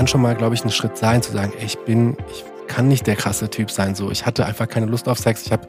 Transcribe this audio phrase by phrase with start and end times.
[0.00, 2.88] kann schon mal, glaube ich, ein Schritt sein, zu sagen, ey, ich bin, ich kann
[2.88, 3.94] nicht der krasse Typ sein.
[3.94, 5.44] So, ich hatte einfach keine Lust auf Sex.
[5.44, 5.68] Ich habe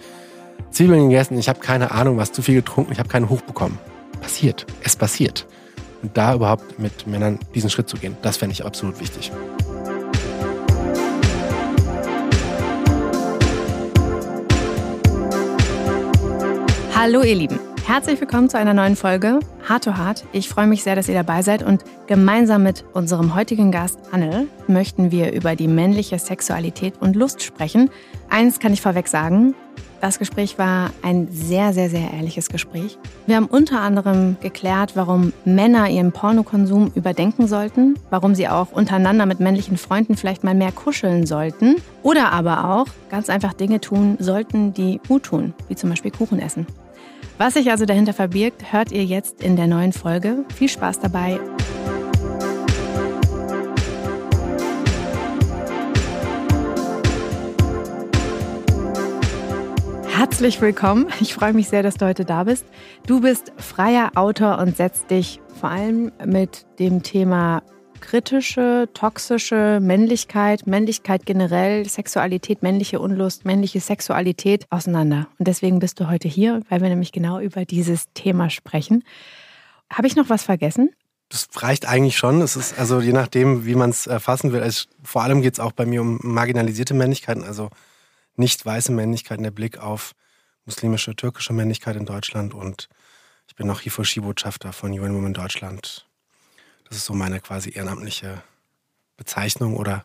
[0.69, 3.78] Zwiebeln gegessen, ich habe keine Ahnung, was zu viel getrunken, ich habe keinen Hoch bekommen.
[4.21, 4.65] Passiert.
[4.86, 5.46] Es passiert.
[6.01, 9.33] Und da überhaupt mit Männern diesen Schritt zu gehen, das fände ich absolut wichtig.
[16.95, 20.23] Hallo ihr Lieben, herzlich willkommen zu einer neuen Folge Hard to Hard.
[20.31, 24.48] Ich freue mich sehr, dass ihr dabei seid und gemeinsam mit unserem heutigen Gast Anne
[24.67, 27.89] möchten wir über die männliche Sexualität und Lust sprechen.
[28.30, 29.55] Eins kann ich vorweg sagen,
[30.02, 32.98] das Gespräch war ein sehr, sehr, sehr ehrliches Gespräch.
[33.27, 39.27] Wir haben unter anderem geklärt, warum Männer ihren Pornokonsum überdenken sollten, warum sie auch untereinander
[39.27, 44.17] mit männlichen Freunden vielleicht mal mehr kuscheln sollten oder aber auch ganz einfach Dinge tun
[44.20, 46.66] sollten, die gut tun, wie zum Beispiel Kuchen essen.
[47.44, 50.45] Was sich also dahinter verbirgt, hört ihr jetzt in der neuen Folge.
[50.54, 51.40] Viel Spaß dabei.
[60.08, 61.08] Herzlich willkommen.
[61.19, 62.64] Ich freue mich sehr, dass du heute da bist.
[63.08, 67.64] Du bist freier Autor und setzt dich vor allem mit dem Thema
[68.02, 75.27] kritische, toxische Männlichkeit, Männlichkeit generell, Sexualität, männliche Unlust, männliche Sexualität auseinander.
[75.39, 79.03] Und deswegen bist du heute hier, weil wir nämlich genau über dieses Thema sprechen.
[79.91, 80.89] Habe ich noch was vergessen?
[81.29, 82.41] Das reicht eigentlich schon.
[82.41, 84.61] Es ist also je nachdem, wie man es erfassen will.
[84.61, 87.69] Also vor allem geht es auch bei mir um marginalisierte Männlichkeiten, also
[88.35, 90.11] nicht weiße Männlichkeiten, der Blick auf
[90.66, 92.89] muslimische, türkische Männlichkeit in Deutschland und
[93.47, 96.07] ich bin noch Hifoshi-Botschafter von UN Women Deutschland
[96.92, 98.44] das ist so meine quasi ehrenamtliche
[99.16, 100.03] Bezeichnung oder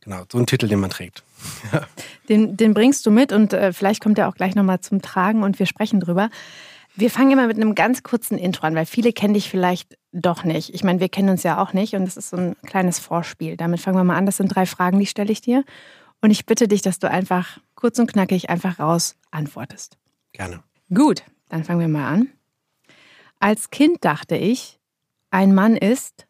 [0.00, 1.22] genau, so ein Titel, den man trägt.
[2.30, 5.42] den, den bringst du mit und äh, vielleicht kommt er auch gleich nochmal zum Tragen
[5.42, 6.30] und wir sprechen drüber.
[6.94, 10.42] Wir fangen immer mit einem ganz kurzen Intro an, weil viele kennen dich vielleicht doch
[10.42, 10.72] nicht.
[10.72, 13.58] Ich meine, wir kennen uns ja auch nicht und das ist so ein kleines Vorspiel.
[13.58, 14.24] Damit fangen wir mal an.
[14.24, 15.64] Das sind drei Fragen, die stelle ich dir.
[16.22, 19.98] Und ich bitte dich, dass du einfach kurz und knackig einfach raus antwortest.
[20.32, 20.62] Gerne.
[20.88, 22.28] Gut, dann fangen wir mal an.
[23.38, 24.78] Als Kind dachte ich,
[25.30, 26.26] ein Mann ist?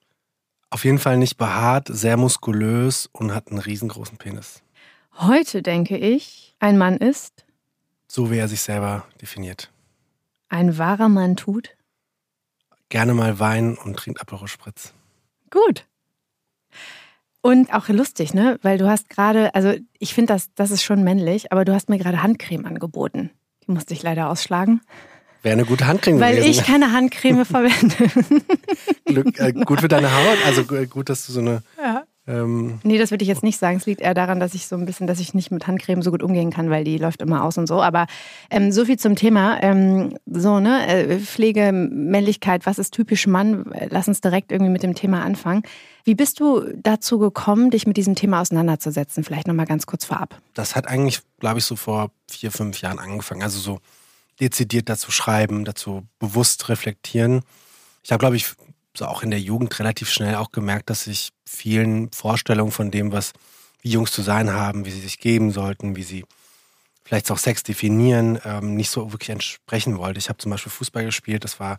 [0.70, 4.62] Auf jeden Fall nicht behaart, sehr muskulös und hat einen riesengroßen Penis.
[5.18, 7.44] Heute denke ich, ein Mann ist?
[8.08, 9.70] So wie er sich selber definiert.
[10.48, 11.76] Ein wahrer Mann tut?
[12.88, 14.92] Gerne mal Wein und trinkt Aperol Spritz.
[15.50, 15.86] Gut.
[17.40, 18.58] Und auch lustig, ne?
[18.62, 21.88] Weil du hast gerade, also ich finde das, das ist schon männlich, aber du hast
[21.88, 23.30] mir gerade Handcreme angeboten.
[23.66, 24.80] Die musste ich leider ausschlagen.
[25.46, 26.50] Wäre eine gute Handcreme Weil gewesen.
[26.50, 27.94] ich keine Handcreme verwende.
[29.04, 31.62] Glück, äh, gut für deine Haut, also gut, dass du so eine.
[31.80, 32.02] Ja.
[32.26, 33.76] Ähm, nee, das würde ich jetzt nicht sagen.
[33.76, 36.10] Es liegt eher daran, dass ich so ein bisschen, dass ich nicht mit Handcreme so
[36.10, 37.80] gut umgehen kann, weil die läuft immer aus und so.
[37.80, 38.08] Aber
[38.50, 39.62] ähm, so viel zum Thema.
[39.62, 43.72] Ähm, so, ne, äh, Pflege, Männlichkeit, was ist typisch Mann?
[43.90, 45.62] Lass uns direkt irgendwie mit dem Thema anfangen.
[46.02, 49.22] Wie bist du dazu gekommen, dich mit diesem Thema auseinanderzusetzen?
[49.22, 50.40] Vielleicht nochmal ganz kurz vorab.
[50.54, 53.44] Das hat eigentlich, glaube ich, so vor vier, fünf Jahren angefangen.
[53.44, 53.78] Also so
[54.40, 57.42] dezidiert dazu schreiben, dazu bewusst reflektieren.
[58.02, 58.46] Ich habe, glaube ich,
[58.96, 63.12] so auch in der Jugend relativ schnell auch gemerkt, dass ich vielen Vorstellungen von dem,
[63.12, 63.32] was
[63.82, 66.24] wie Jungs zu sein haben, wie sie sich geben sollten, wie sie
[67.04, 70.18] vielleicht auch Sex definieren, ähm, nicht so wirklich entsprechen wollte.
[70.18, 71.78] Ich habe zum Beispiel Fußball gespielt, das war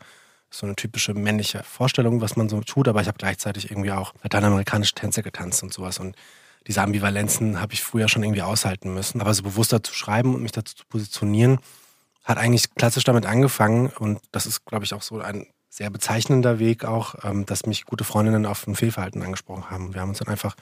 [0.49, 4.13] so eine typische männliche Vorstellung, was man so tut, aber ich habe gleichzeitig irgendwie auch
[4.23, 5.99] lateinamerikanische Tänze getanzt und sowas.
[5.99, 6.15] Und
[6.67, 9.19] diese Ambivalenzen habe ich früher schon irgendwie aushalten müssen.
[9.19, 11.59] Aber so bewusster zu schreiben und mich dazu zu positionieren,
[12.27, 16.59] hat eigentlich klassisch damit angefangen und das ist, glaube ich, auch so ein sehr bezeichnender
[16.59, 19.93] Weg auch, ähm, dass mich gute Freundinnen auf ein Fehlverhalten angesprochen haben.
[19.93, 20.55] Wir haben uns dann einfach,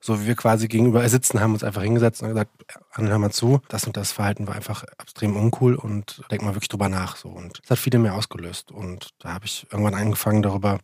[0.00, 2.50] so wie wir quasi gegenüber sitzen, haben uns einfach hingesetzt und gesagt,
[2.92, 6.68] hör mal zu, das und das Verhalten war einfach extrem uncool und denk mal wirklich
[6.68, 7.16] drüber nach.
[7.16, 7.28] So.
[7.28, 8.72] Und das hat viele mehr ausgelöst.
[8.72, 10.78] Und da habe ich irgendwann angefangen, darüber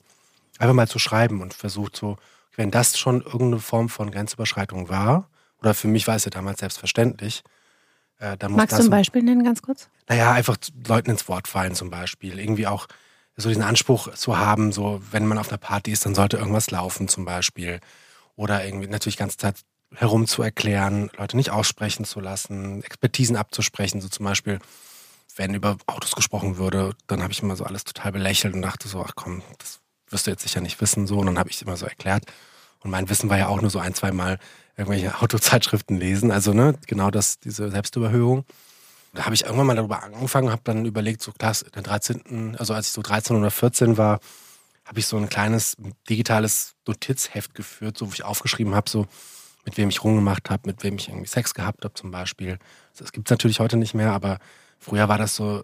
[0.58, 2.16] einfach mal zu schreiben und versucht so,
[2.54, 6.60] wenn das schon irgendeine Form von Grenzüberschreitung war, oder für mich war es ja damals
[6.60, 7.42] selbstverständlich,
[8.18, 9.88] äh, Magst du ein Beispiel nennen, ganz kurz?
[10.08, 10.56] Naja, einfach
[10.86, 12.38] Leuten ins Wort fallen zum Beispiel.
[12.38, 12.86] Irgendwie auch
[13.36, 16.70] so diesen Anspruch zu haben, so wenn man auf einer Party ist, dann sollte irgendwas
[16.70, 17.80] laufen zum Beispiel.
[18.34, 19.56] Oder irgendwie natürlich ganze Zeit
[19.94, 24.58] herum zu erklären, Leute nicht aussprechen zu lassen, Expertisen abzusprechen, so zum Beispiel,
[25.36, 28.88] wenn über Autos gesprochen würde, dann habe ich immer so alles total belächelt und dachte
[28.88, 31.18] so, ach komm, das wirst du jetzt sicher nicht wissen, so.
[31.18, 32.24] Und dann habe ich es immer so erklärt.
[32.80, 34.38] Und mein Wissen war ja auch nur so ein, zwei Mal
[34.76, 36.30] irgendwelche Autozeitschriften lesen.
[36.30, 38.44] Also ne, genau das, diese Selbstüberhöhung.
[39.14, 42.56] Da habe ich irgendwann mal darüber angefangen, habe dann überlegt, so klar, in der 13.,
[42.58, 44.20] also als ich so 13 oder 14 war,
[44.84, 45.76] habe ich so ein kleines
[46.08, 49.06] digitales Notizheft geführt, so wo ich aufgeschrieben habe, so
[49.64, 52.58] mit wem ich rumgemacht habe, mit wem ich irgendwie Sex gehabt habe zum Beispiel.
[52.96, 54.38] Das gibt es natürlich heute nicht mehr, aber
[54.78, 55.62] früher war das so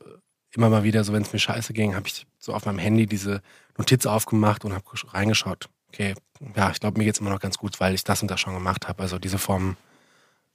[0.51, 3.07] immer mal wieder so, wenn es mir scheiße ging, habe ich so auf meinem Handy
[3.07, 3.41] diese
[3.79, 6.15] Notiz aufgemacht und habe reingeschaut, okay,
[6.57, 8.41] ja, ich glaube, mir geht es immer noch ganz gut, weil ich das und das
[8.41, 9.03] schon gemacht habe.
[9.03, 9.77] Also diese Form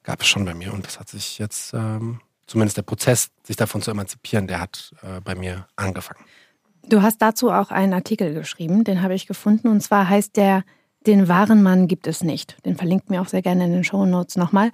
[0.04, 3.56] gab es schon bei mir und das hat sich jetzt, ähm, zumindest der Prozess, sich
[3.56, 6.24] davon zu emanzipieren, der hat äh, bei mir angefangen.
[6.84, 10.64] Du hast dazu auch einen Artikel geschrieben, den habe ich gefunden und zwar heißt der
[11.06, 12.58] Den wahren Mann gibt es nicht.
[12.66, 14.72] Den verlinkt mir auch sehr gerne in den Show Notes nochmal.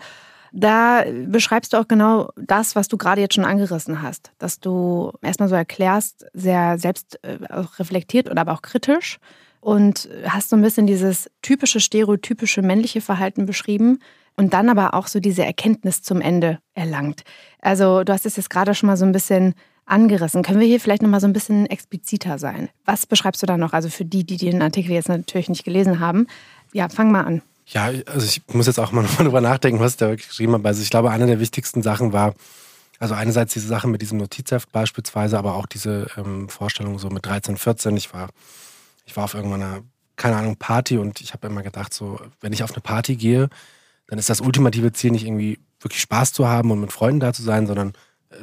[0.51, 5.11] Da beschreibst du auch genau das, was du gerade jetzt schon angerissen hast, dass du
[5.21, 7.37] erstmal so erklärst, sehr selbst äh,
[7.77, 9.19] reflektiert oder aber auch kritisch
[9.65, 13.97] und hast so ein bisschen dieses typische stereotypische männliche Verhalten beschrieben
[14.37, 17.23] und dann aber auch so diese Erkenntnis zum Ende erlangt.
[17.61, 19.55] Also du hast es jetzt gerade schon mal so ein bisschen
[19.87, 20.43] angerissen.
[20.43, 22.69] Können wir hier vielleicht noch mal so ein bisschen expliziter sein?
[22.85, 23.73] Was beschreibst du da noch?
[23.73, 26.27] Also für die, die den Artikel jetzt natürlich nicht gelesen haben.
[26.71, 27.41] Ja, fang mal an.
[27.65, 30.67] Ja, also ich muss jetzt auch mal nochmal drüber nachdenken, was ich da geschrieben habe.
[30.67, 32.35] Also ich glaube, eine der wichtigsten Sachen war,
[32.99, 37.25] also einerseits diese Sache mit diesem Notizheft beispielsweise, aber auch diese ähm, Vorstellung so mit
[37.25, 37.97] 13, 14.
[37.97, 38.29] Ich war,
[39.05, 39.81] ich war auf irgendeiner,
[40.15, 43.49] keine Ahnung, Party und ich habe immer gedacht, so, wenn ich auf eine Party gehe,
[44.07, 47.33] dann ist das ultimative Ziel nicht irgendwie wirklich Spaß zu haben und mit Freunden da
[47.33, 47.93] zu sein, sondern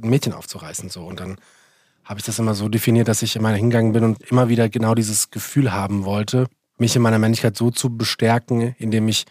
[0.02, 0.88] ein Mädchen aufzureißen.
[0.88, 1.04] So.
[1.04, 1.36] Und dann
[2.04, 4.94] habe ich das immer so definiert, dass ich immer hingegangen bin und immer wieder genau
[4.94, 6.46] dieses Gefühl haben wollte,
[6.78, 9.24] mich in meiner Männlichkeit so zu bestärken, indem ich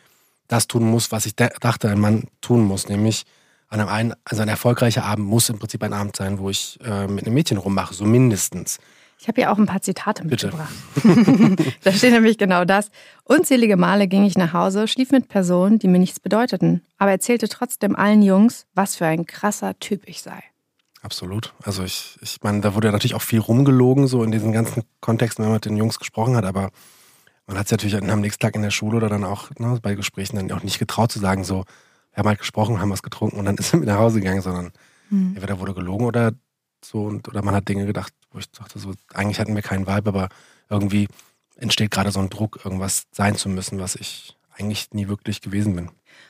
[0.47, 3.23] das tun muss, was ich dachte, ein Mann tun muss, nämlich
[3.69, 6.77] an einem einen, also ein erfolgreicher Abend muss im Prinzip ein Abend sein, wo ich
[6.83, 8.79] äh, mit einem Mädchen rummache, so mindestens.
[9.21, 10.73] Ich habe ja auch ein paar Zitate mitgebracht.
[11.83, 12.89] da steht nämlich genau das.
[13.23, 17.47] Unzählige Male ging ich nach Hause, schlief mit Personen, die mir nichts bedeuteten, aber erzählte
[17.47, 20.41] trotzdem allen Jungs, was für ein krasser Typ ich sei.
[21.03, 21.53] Absolut.
[21.61, 24.81] Also ich, ich meine, da wurde ja natürlich auch viel rumgelogen, so in diesen ganzen
[25.01, 26.71] Kontexten, wenn man mit den Jungs gesprochen hat, aber
[27.45, 29.93] man hat es natürlich am nächsten Tag in der Schule oder dann auch ne, bei
[29.93, 31.65] Gesprächen dann auch nicht getraut zu sagen, so,
[32.11, 34.41] wir haben halt gesprochen, haben was getrunken und dann ist er mit nach Hause gegangen,
[34.41, 34.71] sondern
[35.11, 35.33] mhm.
[35.35, 36.31] entweder wurde gelogen oder
[36.83, 39.87] so und oder man hat Dinge gedacht, wo ich dachte, so, eigentlich hatten wir keinen
[39.87, 40.29] Vibe, aber
[40.69, 41.07] irgendwie
[41.57, 45.75] entsteht gerade so ein Druck, irgendwas sein zu müssen, was ich eigentlich nie wirklich gewesen
[45.75, 45.89] bin.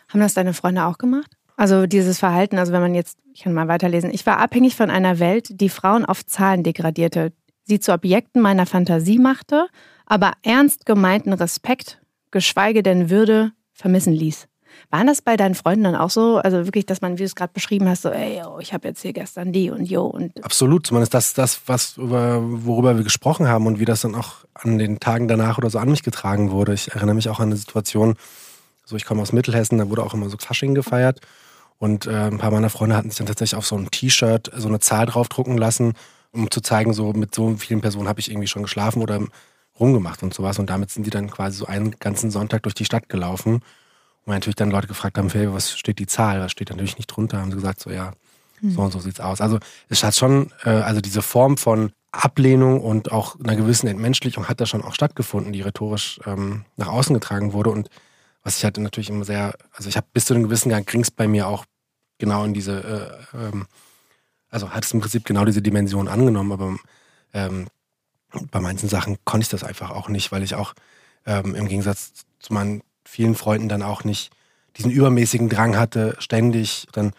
[0.10, 1.32] Haben das deine Freunde auch gemacht?
[1.58, 4.90] Also dieses Verhalten, also wenn man jetzt, ich kann mal weiterlesen, ich war abhängig von
[4.90, 7.34] einer Welt, die Frauen auf Zahlen degradierte,
[7.64, 9.68] sie zu Objekten meiner Fantasie machte
[10.12, 12.02] aber ernst gemeinten Respekt,
[12.32, 14.50] geschweige denn Würde, vermissen ließ.
[14.92, 16.38] Waren das bei deinen Freunden dann auch so?
[16.38, 18.90] Also wirklich, dass man, wie du es gerade beschrieben hast, so, ey, yo, ich habe
[18.90, 20.44] jetzt hier gestern die und jo und.
[20.44, 24.78] Absolut, zumindest das, das was, worüber wir gesprochen haben und wie das dann auch an
[24.78, 26.74] den Tagen danach oder so an mich getragen wurde.
[26.74, 28.16] Ich erinnere mich auch an eine Situation,
[28.84, 31.22] so ich komme aus Mittelhessen, da wurde auch immer so Fasching gefeiert.
[31.78, 34.68] Und äh, ein paar meiner Freunde hatten sich dann tatsächlich auf so ein T-Shirt so
[34.68, 35.94] eine Zahl draufdrucken lassen,
[36.34, 39.22] um zu zeigen, so mit so vielen Personen habe ich irgendwie schon geschlafen oder
[39.80, 40.60] rumgemacht und sowas.
[40.60, 43.62] Und damit sind die dann quasi so einen ganzen Sonntag durch die Stadt gelaufen.
[44.26, 46.40] Und natürlich dann Leute gefragt haben, hey, was steht die Zahl?
[46.42, 47.40] Was steht natürlich nicht drunter?
[47.40, 48.14] Haben sie gesagt, so ja,
[48.62, 48.72] mhm.
[48.72, 49.42] so und so sieht's aus.
[49.42, 49.60] Also
[49.90, 54.60] es hat schon, äh, also diese Form von Ablehnung und auch einer gewissen Entmenschlichung hat
[54.60, 57.70] da schon auch stattgefunden, die rhetorisch ähm, nach außen getragen wurde.
[57.70, 57.90] Und
[58.44, 61.06] was ich halt natürlich immer sehr, also ich habe bis zu einem gewissen Gang ging
[61.16, 61.66] bei mir auch
[62.18, 63.66] genau in diese, äh, ähm,
[64.50, 66.76] also hat es im Prinzip genau diese Dimension angenommen, aber
[67.34, 67.68] ähm,
[68.52, 70.74] bei manchen Sachen konnte ich das einfach auch nicht, weil ich auch
[71.26, 74.32] ähm, im Gegensatz zu meinen vielen Freunden dann auch nicht
[74.78, 77.12] diesen übermäßigen Drang hatte, ständig dann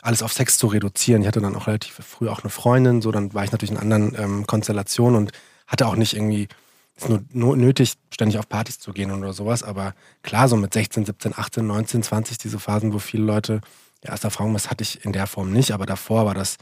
[0.00, 1.22] alles auf Sex zu reduzieren.
[1.22, 3.76] Ich hatte dann auch relativ früh auch eine Freundin, so dann war ich natürlich in
[3.76, 5.32] anderen ähm, Konstellationen und
[5.66, 6.48] hatte auch nicht irgendwie
[6.96, 9.64] es nur, nur nötig, ständig auf Partys zu gehen oder sowas.
[9.64, 13.60] Aber klar, so mit 16, 17, 18, 19, 20, diese Phasen, wo viele Leute
[14.04, 16.56] die erste Erfahrung, das hatte ich in der Form nicht, aber davor war das,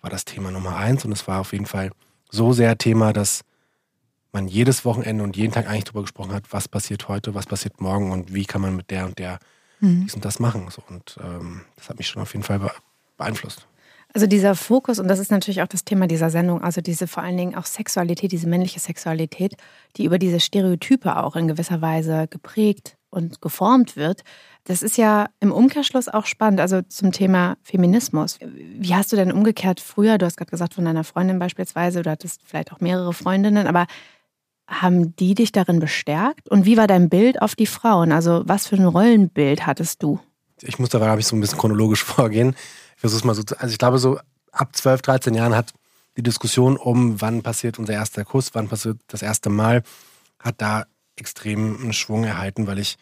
[0.00, 1.90] war das Thema Nummer eins und es war auf jeden Fall
[2.30, 3.42] so sehr Thema, dass
[4.36, 7.80] man jedes Wochenende und jeden Tag eigentlich darüber gesprochen hat, was passiert heute, was passiert
[7.80, 9.38] morgen und wie kann man mit der und der
[9.80, 10.02] mhm.
[10.04, 10.68] dies und das machen.
[10.70, 12.60] So, und ähm, das hat mich schon auf jeden Fall
[13.16, 13.66] beeinflusst.
[14.12, 17.22] Also dieser Fokus, und das ist natürlich auch das Thema dieser Sendung, also diese vor
[17.22, 19.56] allen Dingen auch Sexualität, diese männliche Sexualität,
[19.96, 24.22] die über diese Stereotype auch in gewisser Weise geprägt und geformt wird,
[24.64, 28.38] das ist ja im Umkehrschluss auch spannend, also zum Thema Feminismus.
[28.42, 32.10] Wie hast du denn umgekehrt früher, du hast gerade gesagt von deiner Freundin beispielsweise, du
[32.10, 33.86] hattest vielleicht auch mehrere Freundinnen, aber
[34.66, 36.48] haben die dich darin bestärkt?
[36.48, 38.12] Und wie war dein Bild auf die Frauen?
[38.12, 40.20] Also was für ein Rollenbild hattest du?
[40.62, 42.56] Ich muss da, glaube ich, so ein bisschen chronologisch vorgehen.
[42.96, 44.18] Ich versuche mal so, also ich glaube so
[44.52, 45.72] ab 12, 13 Jahren hat
[46.16, 49.82] die Diskussion um, wann passiert unser erster Kuss, wann passiert das erste Mal,
[50.38, 52.96] hat da extrem einen Schwung erhalten, weil ich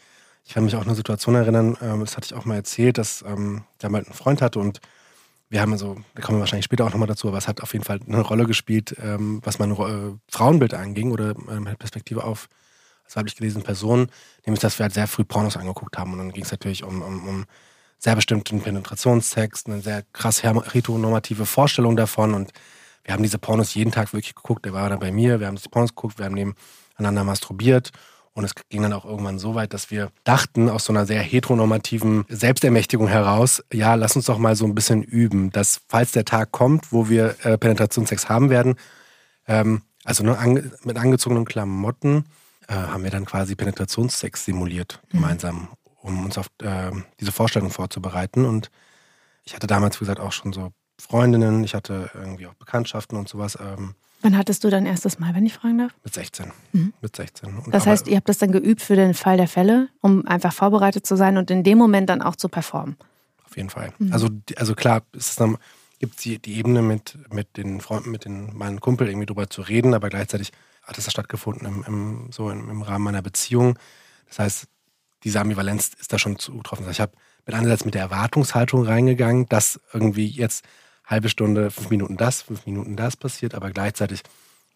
[0.47, 2.99] ich kann mich auch an eine Situation erinnern, ähm, das hatte ich auch mal erzählt,
[2.99, 4.81] dass ähm, der mal einen Freund hatte und
[5.51, 7.73] wir haben also, da kommen wir wahrscheinlich später auch nochmal dazu, aber es hat auf
[7.73, 12.49] jeden Fall eine Rolle gespielt, ähm, was mein äh, Frauenbild anging oder meine Perspektive auf
[13.05, 14.09] als weiblich gelesene Person,
[14.47, 16.13] nämlich dass wir halt sehr früh Pornos angeguckt haben.
[16.13, 17.45] Und dann ging es natürlich um, um, um
[17.99, 22.35] sehr bestimmten Penetrationstext, eine sehr krass heteronormative Vorstellung davon.
[22.35, 22.53] Und
[23.05, 24.65] wir haben diese Pornos jeden Tag wirklich geguckt.
[24.65, 27.93] Der war dann bei mir, wir haben die Pornos geguckt, wir haben nebeneinander masturbiert
[28.35, 31.23] Und es ging dann auch irgendwann so weit, dass wir dachten, aus so einer sehr
[31.23, 36.25] heteronormativen Selbstermächtigung heraus, ja, lass uns doch mal so ein bisschen üben, dass falls der
[36.25, 38.75] Tag kommt, wo wir äh, Penetrationssex haben werden,
[39.47, 42.25] ähm, also nur ange mit angezogenen Klamotten,
[42.69, 45.19] äh, haben wir dann quasi Penetrationssex simuliert mhm.
[45.19, 45.69] gemeinsam,
[46.03, 48.45] um uns auf äh, diese Vorstellung vorzubereiten.
[48.45, 48.71] Und
[49.45, 53.29] ich hatte damals, wie gesagt, auch schon so Freundinnen, ich hatte irgendwie auch Bekanntschaften und
[53.29, 53.59] sowas.
[53.61, 55.95] Ähm, Wann hattest du dein erstes Mal, wenn ich fragen darf?
[56.03, 56.51] Mit 16.
[56.73, 56.95] Mhm.
[57.03, 57.59] Mit 16.
[57.59, 60.55] Und das heißt, ihr habt das dann geübt für den Fall der Fälle, um einfach
[60.55, 62.97] vorbereitet zu sein und in dem Moment dann auch zu performen.
[63.45, 63.93] Auf jeden Fall.
[63.99, 64.15] Mhm.
[64.15, 65.39] Also, also klar, es
[65.99, 69.61] gibt die, die Ebene mit, mit den Freunden, mit den, meinen Kumpel irgendwie drüber zu
[69.61, 70.53] reden, aber gleichzeitig
[70.85, 73.79] hat es stattgefunden im, im, so im, im, Rahmen meiner Beziehung.
[74.29, 74.69] Das heißt,
[75.23, 76.91] diese Ambivalenz ist da schon zugetroffen.
[76.91, 77.13] Ich habe
[77.45, 80.65] mit einerseits mit der Erwartungshaltung reingegangen, dass irgendwie jetzt
[81.05, 84.23] halbe Stunde, fünf Minuten das, fünf Minuten das passiert, aber gleichzeitig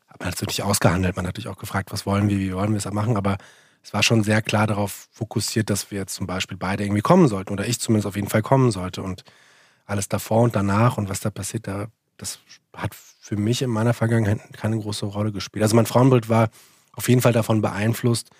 [0.08, 1.16] hat man natürlich ausgehandelt.
[1.16, 3.38] Man hat natürlich auch gefragt, was wollen wir, wie wollen wir es machen, aber
[3.82, 7.52] es war schon sehr klar darauf fokussiert, dass wir zum Beispiel beide irgendwie kommen sollten
[7.52, 9.24] oder ich zumindest auf jeden Fall kommen sollte und
[9.86, 12.40] alles davor und danach und was da passiert, da, das
[12.76, 15.62] hat für mich in meiner Vergangenheit keine große Rolle gespielt.
[15.62, 16.50] Also mein Frauenbild war
[16.92, 18.30] auf jeden Fall davon beeinflusst,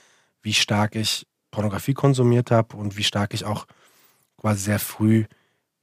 [0.42, 3.66] wie stark ich Pornografie konsumiert habe und wie stark ich auch
[4.36, 5.24] quasi sehr früh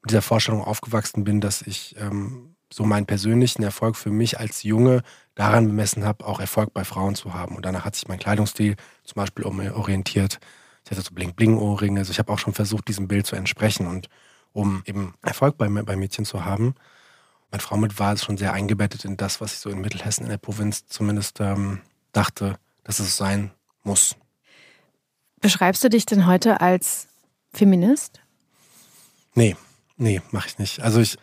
[0.05, 4.61] mit dieser Vorstellung aufgewachsen bin, dass ich ähm, so meinen persönlichen Erfolg für mich als
[4.61, 5.01] Junge
[5.33, 7.55] daran bemessen habe, auch Erfolg bei Frauen zu haben.
[7.55, 10.39] Und danach hat sich mein Kleidungsstil zum Beispiel orientiert.
[10.83, 11.99] Ich hatte so Bling-Bling-Ohrringe.
[11.99, 14.07] Also ich habe auch schon versucht, diesem Bild zu entsprechen und
[14.53, 16.75] um eben Erfolg bei, bei Mädchen zu haben.
[17.49, 20.37] Mein Frauenbild war schon sehr eingebettet in das, was ich so in Mittelhessen in der
[20.37, 21.81] Provinz zumindest ähm,
[22.11, 23.49] dachte, dass es sein
[23.81, 24.15] muss.
[25.41, 27.07] Beschreibst du dich denn heute als
[27.51, 28.21] Feminist?
[29.33, 29.55] Nee,
[29.97, 30.81] Nee, mache ich nicht.
[30.81, 31.17] Also ich,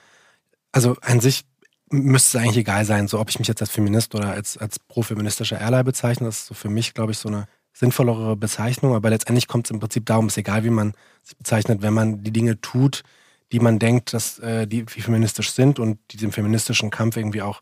[0.73, 1.45] also an sich
[1.91, 4.79] müsste es eigentlich egal sein, so ob ich mich jetzt als Feminist oder als, als
[4.79, 6.27] pro-feministischer Ally bezeichne.
[6.27, 8.95] Das ist so für mich, glaube ich, so eine sinnvollere Bezeichnung.
[8.95, 11.95] Aber letztendlich kommt es im Prinzip darum, es ist egal, wie man sich bezeichnet, wenn
[11.95, 13.03] man die Dinge tut,
[13.53, 17.61] die man denkt, dass äh, die feministisch sind und die dem feministischen Kampf irgendwie auch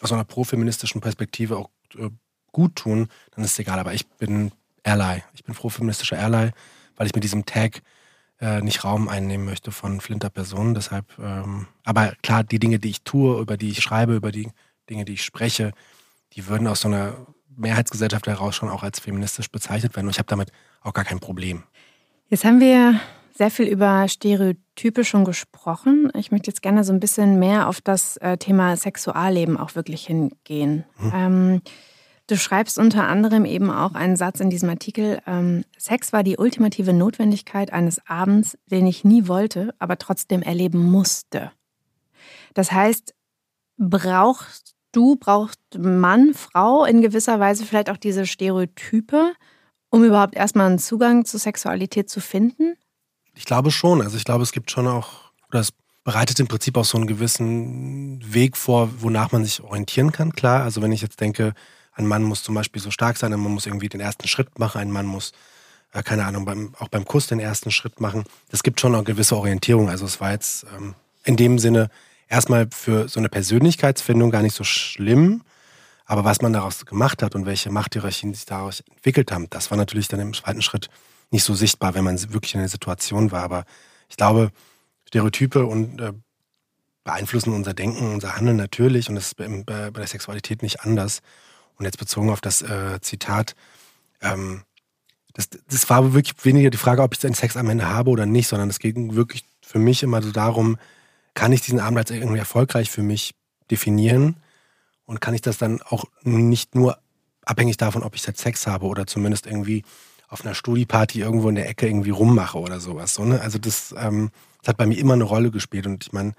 [0.00, 2.10] aus einer pro-feministischen Perspektive auch äh,
[2.52, 3.80] gut tun, dann ist es egal.
[3.80, 4.52] Aber ich bin
[4.84, 5.22] Ally.
[5.34, 6.50] Ich bin pro-feministischer Ally,
[6.96, 7.82] weil ich mit diesem Tag
[8.44, 10.74] äh, nicht Raum einnehmen möchte von Flinterpersonen.
[10.74, 14.48] Deshalb, ähm, aber klar, die Dinge, die ich tue, über die ich schreibe, über die
[14.90, 15.72] Dinge, die ich spreche,
[16.34, 17.14] die würden aus so einer
[17.56, 20.06] Mehrheitsgesellschaft heraus schon auch als feministisch bezeichnet werden.
[20.06, 21.62] Und ich habe damit auch gar kein Problem.
[22.28, 23.00] Jetzt haben wir
[23.32, 26.10] sehr viel über Stereotype schon gesprochen.
[26.14, 30.06] Ich möchte jetzt gerne so ein bisschen mehr auf das äh, Thema Sexualleben auch wirklich
[30.06, 30.84] hingehen.
[30.98, 31.12] Hm.
[31.14, 31.62] Ähm,
[32.26, 36.38] Du schreibst unter anderem eben auch einen Satz in diesem Artikel, ähm, Sex war die
[36.38, 41.52] ultimative Notwendigkeit eines Abends, den ich nie wollte, aber trotzdem erleben musste.
[42.54, 43.14] Das heißt,
[43.76, 49.34] brauchst du, braucht Mann, Frau in gewisser Weise vielleicht auch diese Stereotype,
[49.90, 52.74] um überhaupt erstmal einen Zugang zur Sexualität zu finden?
[53.34, 54.00] Ich glaube schon.
[54.00, 55.72] Also ich glaube, es gibt schon auch, oder es
[56.04, 60.32] bereitet im Prinzip auch so einen gewissen Weg vor, wonach man sich orientieren kann.
[60.32, 61.52] Klar, also wenn ich jetzt denke,
[61.94, 64.58] ein Mann muss zum Beispiel so stark sein, ein Mann muss irgendwie den ersten Schritt
[64.58, 65.32] machen, ein Mann muss,
[65.92, 68.24] äh, keine Ahnung, beim, auch beim Kuss den ersten Schritt machen.
[68.50, 69.88] Das gibt schon eine gewisse Orientierung.
[69.88, 71.90] Also es war jetzt ähm, in dem Sinne
[72.28, 75.42] erstmal für so eine Persönlichkeitsfindung gar nicht so schlimm.
[76.06, 79.78] Aber was man daraus gemacht hat und welche Machthierarchien sich daraus entwickelt haben, das war
[79.78, 80.90] natürlich dann im zweiten Schritt
[81.30, 83.42] nicht so sichtbar, wenn man wirklich in der Situation war.
[83.42, 83.64] Aber
[84.10, 84.50] ich glaube,
[85.08, 86.12] Stereotype und äh,
[87.04, 91.20] beeinflussen unser Denken, unser Handeln natürlich und das ist bei, bei der Sexualität nicht anders.
[91.78, 93.54] Und jetzt bezogen auf das äh, Zitat,
[94.20, 94.62] ähm,
[95.34, 98.26] das, das war wirklich weniger die Frage, ob ich den Sex am Ende habe oder
[98.26, 100.78] nicht, sondern es ging wirklich für mich immer so darum,
[101.34, 103.34] kann ich diesen Abend als irgendwie erfolgreich für mich
[103.70, 104.36] definieren
[105.04, 106.98] und kann ich das dann auch nicht nur
[107.44, 109.82] abhängig davon, ob ich jetzt Sex habe oder zumindest irgendwie
[110.28, 113.14] auf einer Studieparty irgendwo in der Ecke irgendwie rummache oder sowas.
[113.14, 113.40] So, ne?
[113.40, 114.30] Also das, ähm,
[114.62, 116.32] das hat bei mir immer eine Rolle gespielt und ich meine,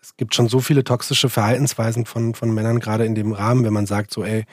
[0.00, 3.72] es gibt schon so viele toxische Verhaltensweisen von, von Männern, gerade in dem Rahmen, wenn
[3.72, 4.44] man sagt so, ey,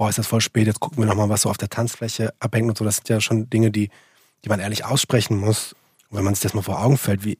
[0.00, 2.70] boah, ist das voll spät, jetzt gucken wir nochmal, was so auf der Tanzfläche abhängt
[2.70, 2.86] und so.
[2.86, 3.90] Das sind ja schon Dinge, die,
[4.42, 5.74] die man ehrlich aussprechen muss.
[6.08, 7.38] Und wenn man sich das mal vor Augen fällt, wie,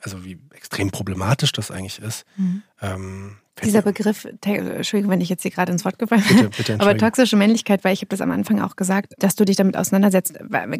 [0.00, 2.24] also wie extrem problematisch das eigentlich ist.
[2.36, 2.62] Mhm.
[2.80, 6.80] Ähm, Dieser Begriff, Entschuldigung, wenn ich jetzt hier gerade ins Wort gefallen bin, bitte, bitte
[6.80, 9.76] aber toxische Männlichkeit, weil ich habe das am Anfang auch gesagt, dass du dich damit
[9.76, 10.34] auseinandersetzt.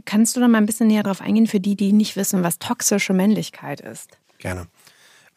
[0.05, 2.59] Kannst du da mal ein bisschen näher drauf eingehen für die, die nicht wissen, was
[2.59, 4.19] toxische Männlichkeit ist?
[4.39, 4.67] Gerne.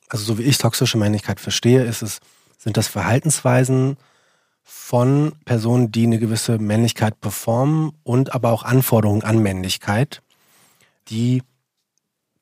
[0.09, 2.21] Also so wie ich toxische Männlichkeit verstehe, ist es,
[2.57, 3.97] sind das Verhaltensweisen,
[4.67, 10.23] von Personen, die eine gewisse Männlichkeit performen und aber auch Anforderungen an Männlichkeit,
[11.07, 11.43] die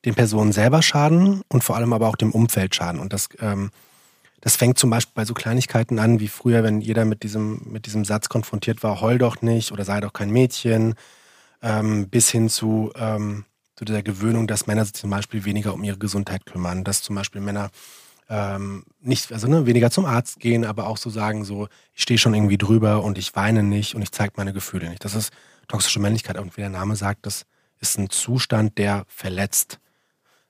[0.06, 2.98] den Personen selber schaden und vor allem aber auch dem Umfeld schaden.
[2.98, 3.70] Und das, ähm,
[4.40, 7.86] das fängt zum Beispiel bei so Kleinigkeiten an, wie früher, wenn jeder mit diesem, mit
[7.86, 10.94] diesem Satz konfrontiert war, heul doch nicht oder sei doch kein Mädchen.
[11.62, 15.82] ähm, bis hin zu, ähm, zu dieser Gewöhnung, dass Männer sich zum Beispiel weniger um
[15.82, 17.70] ihre Gesundheit kümmern, dass zum Beispiel Männer
[18.28, 22.18] ähm, nicht, also ne, weniger zum Arzt gehen, aber auch so sagen, so, ich stehe
[22.18, 25.04] schon irgendwie drüber und ich weine nicht und ich zeige meine Gefühle nicht.
[25.04, 25.32] Das ist
[25.68, 27.46] toxische Männlichkeit und wie der Name sagt, das
[27.80, 29.78] ist ein Zustand, der verletzt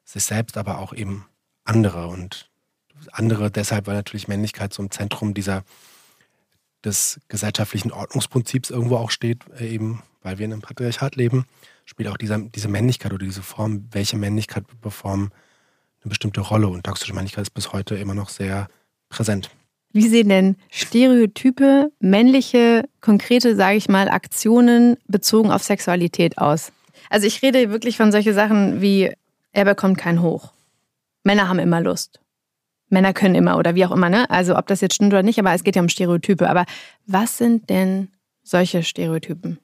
[0.04, 1.26] sich selbst, aber auch eben
[1.64, 2.50] andere und
[3.12, 5.64] andere deshalb, weil natürlich Männlichkeit so im Zentrum dieser
[6.85, 11.47] des gesellschaftlichen Ordnungsprinzips irgendwo auch steht, äh, eben weil wir in einem Patriarchat leben,
[11.85, 15.33] spielt auch dieser, diese Männlichkeit oder diese Form, welche Männlichkeit beformen,
[16.05, 16.69] eine bestimmte Rolle.
[16.69, 18.69] Und toxische Männlichkeit ist bis heute immer noch sehr
[19.09, 19.51] präsent.
[19.93, 26.73] Wie sehen denn Stereotype, männliche, konkrete, sage ich mal, Aktionen bezogen auf Sexualität aus?
[27.11, 29.13] Also ich rede wirklich von solchen Sachen wie,
[29.53, 30.53] er bekommt keinen Hoch.
[31.23, 32.21] Männer haben immer Lust.
[32.89, 34.29] Männer können immer oder wie auch immer, ne?
[34.31, 36.49] Also ob das jetzt stimmt oder nicht, aber es geht ja um Stereotype.
[36.49, 36.67] Aber
[37.07, 38.09] was sind denn
[38.43, 39.59] solche Stereotypen?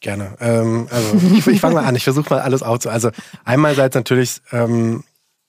[0.00, 0.36] Gerne.
[0.40, 2.88] Ähm, also ich, ich fange mal an, ich versuche mal alles aufzu.
[2.88, 3.10] Also
[3.44, 5.02] einmalseits natürlich ähm,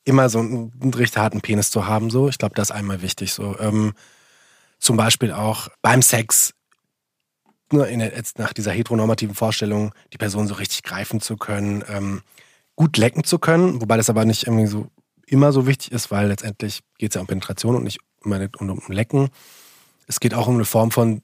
[0.03, 2.29] immer so einen, einen richtig harten Penis zu haben, so.
[2.29, 3.33] Ich glaube, das ist einmal wichtig.
[3.33, 3.57] So.
[3.59, 3.93] Ähm,
[4.79, 6.53] zum Beispiel auch beim Sex,
[7.71, 12.21] nur in jetzt nach dieser heteronormativen Vorstellung, die Person so richtig greifen zu können, ähm,
[12.75, 14.87] gut lecken zu können, wobei das aber nicht irgendwie so
[15.27, 18.91] immer so wichtig ist, weil letztendlich geht es ja um Penetration und nicht um, um
[18.91, 19.29] Lecken.
[20.07, 21.21] Es geht auch um eine Form von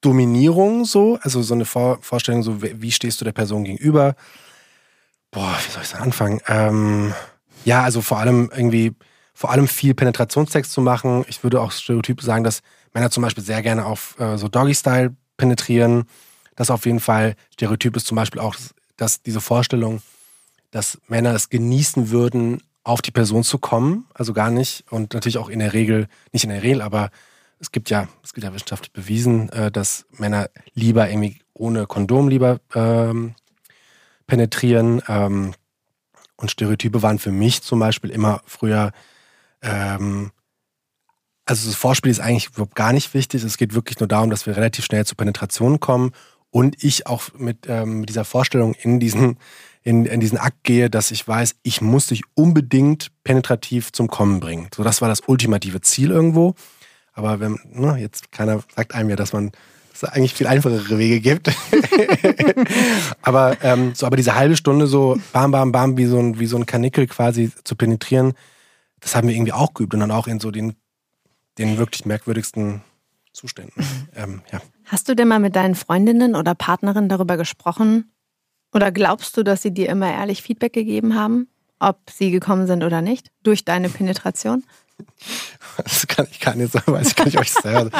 [0.00, 4.16] Dominierung so, also so eine Vor Vorstellung, so wie stehst du der Person gegenüber?
[5.30, 6.40] Boah, wie soll ich da anfangen?
[6.46, 7.14] Ähm,
[7.64, 8.94] ja, also vor allem irgendwie,
[9.34, 11.24] vor allem viel Penetrationstext zu machen.
[11.28, 15.14] Ich würde auch stereotyp sagen, dass Männer zum Beispiel sehr gerne auf äh, so Doggy-Style
[15.36, 16.04] penetrieren.
[16.56, 18.56] Das auf jeden Fall Stereotyp ist zum Beispiel auch,
[18.96, 20.02] dass diese Vorstellung,
[20.70, 24.84] dass Männer es genießen würden, auf die Person zu kommen, also gar nicht.
[24.90, 27.10] Und natürlich auch in der Regel, nicht in der Regel, aber
[27.58, 32.28] es gibt ja, es gibt ja wissenschaftlich bewiesen, äh, dass Männer lieber irgendwie ohne Kondom
[32.28, 33.34] lieber ähm,
[34.26, 35.00] penetrieren.
[35.08, 35.54] Ähm,
[36.42, 38.92] und Stereotype waren für mich zum Beispiel immer früher,
[39.62, 40.32] ähm,
[41.46, 43.42] also das Vorspiel ist eigentlich überhaupt gar nicht wichtig.
[43.42, 46.12] Es geht wirklich nur darum, dass wir relativ schnell zur Penetration kommen
[46.50, 49.38] und ich auch mit, ähm, dieser Vorstellung in diesen,
[49.82, 54.40] in, in diesen Akt gehe, dass ich weiß, ich muss dich unbedingt penetrativ zum Kommen
[54.40, 54.68] bringen.
[54.74, 56.54] So, das war das ultimative Ziel irgendwo.
[57.12, 59.52] Aber wenn, ne, jetzt keiner sagt einem ja, dass man
[59.94, 61.50] es eigentlich viel einfachere Wege gibt.
[63.22, 66.46] aber ähm, so, aber diese halbe Stunde so bam, bam, bam, wie so ein, wie
[66.46, 68.34] so ein Kanickel quasi zu penetrieren,
[69.00, 70.74] das haben wir irgendwie auch geübt und dann auch in so den,
[71.58, 72.82] den wirklich merkwürdigsten
[73.32, 73.82] Zuständen.
[73.82, 74.08] Mhm.
[74.14, 74.60] Ähm, ja.
[74.84, 78.12] Hast du denn mal mit deinen Freundinnen oder Partnerinnen darüber gesprochen?
[78.72, 82.84] Oder glaubst du, dass sie dir immer ehrlich Feedback gegeben haben, ob sie gekommen sind
[82.84, 84.64] oder nicht, durch deine Penetration?
[85.76, 87.90] Das kann ich nicht sagen, weiß ich ob ich selber.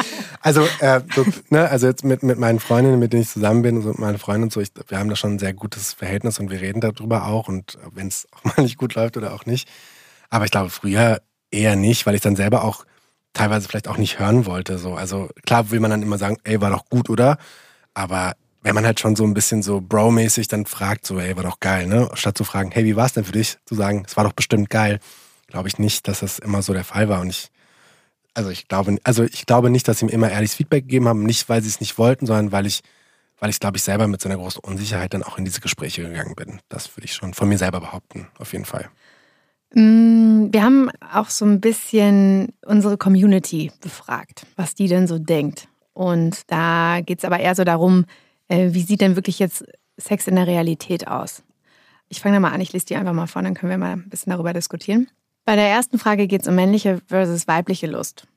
[0.41, 3.81] Also, äh, so, ne, also jetzt mit, mit meinen Freundinnen, mit denen ich zusammen bin,
[3.81, 6.39] so mit meinen Freunden und so, ich, wir haben da schon ein sehr gutes Verhältnis
[6.39, 9.45] und wir reden darüber auch und wenn es auch mal nicht gut läuft oder auch
[9.45, 9.67] nicht.
[10.29, 12.85] Aber ich glaube, früher eher nicht, weil ich dann selber auch
[13.33, 14.77] teilweise vielleicht auch nicht hören wollte.
[14.77, 14.95] So.
[14.95, 17.37] Also klar will man dann immer sagen, ey, war doch gut, oder?
[17.93, 21.43] Aber wenn man halt schon so ein bisschen so Bro-mäßig dann fragt, so, ey, war
[21.43, 22.09] doch geil, ne?
[22.13, 23.57] Statt zu fragen, hey, wie war's denn für dich?
[23.65, 24.99] Zu sagen, es war doch bestimmt geil
[25.53, 27.21] glaube ich nicht, dass das immer so der Fall war.
[27.21, 27.49] Und ich,
[28.33, 31.23] also ich glaube, also ich glaube nicht, dass sie mir immer ehrliches Feedback gegeben haben,
[31.23, 32.81] nicht weil sie es nicht wollten, sondern weil ich,
[33.39, 36.01] weil ich glaube ich selber mit so einer großen Unsicherheit dann auch in diese Gespräche
[36.01, 36.59] gegangen bin.
[36.69, 38.89] Das würde ich schon von mir selber behaupten, auf jeden Fall.
[39.75, 45.67] Mm, wir haben auch so ein bisschen unsere Community befragt, was die denn so denkt.
[45.93, 48.05] Und da geht es aber eher so darum,
[48.47, 49.65] äh, wie sieht denn wirklich jetzt
[49.97, 51.43] Sex in der Realität aus?
[52.09, 53.93] Ich fange da mal an, ich lese die einfach mal vor, dann können wir mal
[53.93, 55.09] ein bisschen darüber diskutieren.
[55.45, 58.27] Bei der ersten Frage geht es um männliche versus weibliche Lust.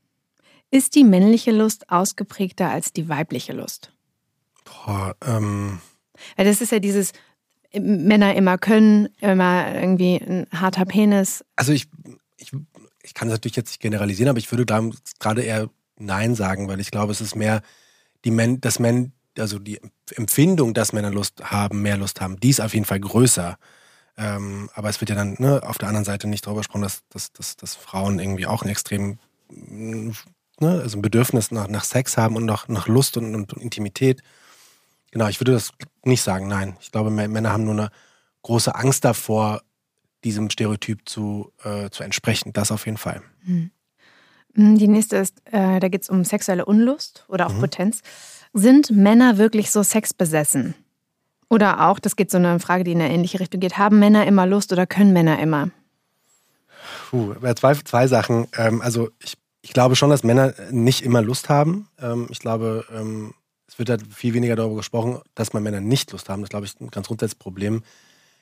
[0.71, 3.92] Ist die männliche Lust ausgeprägter als die weibliche Lust?
[4.64, 5.81] Boah, ähm.
[6.37, 7.12] Weil das ist ja dieses
[7.73, 11.45] Männer immer können, immer irgendwie ein harter Penis.
[11.55, 11.88] Also ich,
[12.37, 12.51] ich,
[13.03, 14.83] ich kann das natürlich jetzt nicht generalisieren, aber ich würde da
[15.21, 17.62] gerade eher Nein sagen, weil ich glaube, es ist mehr
[18.25, 19.81] die Men, dass Men, also die
[20.14, 23.57] Empfindung, dass Männer Lust haben, mehr Lust haben, die ist auf jeden Fall größer.
[24.19, 27.03] Ähm, aber es wird ja dann ne, auf der anderen Seite nicht darüber gesprochen, dass,
[27.11, 30.13] dass, dass, dass Frauen irgendwie auch ein extrem ne,
[30.61, 34.23] also ein Bedürfnis nach, nach Sex haben und nach, nach Lust und, und Intimität.
[35.11, 35.73] Genau, ich würde das
[36.05, 36.77] nicht sagen, nein.
[36.81, 37.91] Ich glaube, Männer haben nur eine
[38.43, 39.63] große Angst davor,
[40.25, 42.53] diesem Stereotyp zu, äh, zu entsprechen.
[42.53, 43.23] Das auf jeden Fall.
[43.45, 43.71] Hm.
[44.55, 47.61] Hm, die nächste ist, äh, da geht es um sexuelle Unlust oder auch mhm.
[47.61, 48.01] Potenz.
[48.53, 50.75] Sind Männer wirklich so sexbesessen?
[51.49, 54.27] Oder auch, das geht so eine Frage, die in eine ähnliche Richtung geht, haben Männer
[54.27, 55.71] immer Lust oder können Männer immer?
[57.11, 58.49] Puh, zwei, zwei Sachen.
[58.57, 61.89] Ähm, also ich, ich glaube schon, dass Männer nicht immer Lust haben.
[62.01, 63.35] Ähm, ich glaube, ähm,
[63.69, 66.41] es wird halt viel weniger darüber gesprochen, dass man Männer nicht Lust haben.
[66.41, 67.83] Das ist, glaube ich, ein ganz grundsätzliches Problem.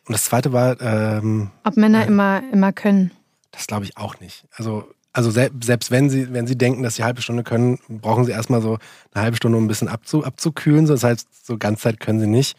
[0.07, 0.81] Und das zweite war.
[0.81, 3.11] Ähm, Ob Männer äh, immer, immer können.
[3.51, 4.45] Das glaube ich auch nicht.
[4.57, 8.25] Also, also selbst wenn sie, wenn sie denken, dass sie eine halbe Stunde können, brauchen
[8.25, 8.79] sie erstmal so
[9.12, 10.87] eine halbe Stunde, um ein bisschen abzu, abzukühlen.
[10.87, 12.57] Das heißt, so ganz Zeit können sie nicht.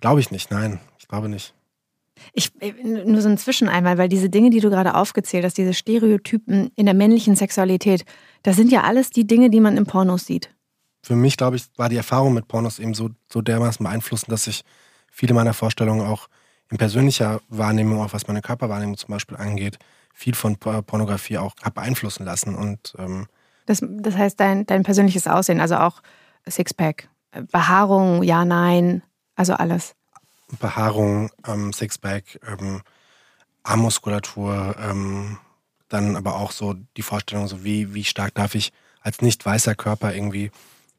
[0.00, 0.80] Glaube ich nicht, nein.
[0.98, 1.54] Ich glaube nicht.
[2.32, 5.74] Ich, äh, nur so ein Zwischeneinmal, weil diese Dinge, die du gerade aufgezählt hast, diese
[5.74, 8.04] Stereotypen in der männlichen Sexualität,
[8.42, 10.50] das sind ja alles die Dinge, die man im Pornos sieht.
[11.02, 14.46] Für mich, glaube ich, war die Erfahrung mit Pornos eben so, so dermaßen beeinflussend, dass
[14.46, 14.64] ich
[15.10, 16.28] viele meiner Vorstellungen auch
[16.70, 19.78] in persönlicher Wahrnehmung, auch was meine Körperwahrnehmung zum Beispiel angeht,
[20.12, 22.54] viel von Pornografie auch habe beeinflussen lassen.
[22.54, 23.26] Und, ähm
[23.66, 26.02] das, das heißt, dein, dein persönliches Aussehen, also auch
[26.48, 27.08] Sixpack,
[27.52, 29.02] Behaarung, ja, nein,
[29.38, 29.94] also alles.
[30.58, 32.82] Behaarung, ähm, Sixpack, ähm,
[33.62, 35.38] Armmuskulatur, ähm,
[35.88, 39.74] dann aber auch so die Vorstellung, so wie, wie stark darf ich als nicht weißer
[39.74, 40.50] Körper irgendwie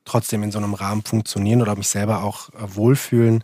[0.05, 3.43] trotzdem in so einem Rahmen funktionieren oder mich selber auch äh, wohlfühlen.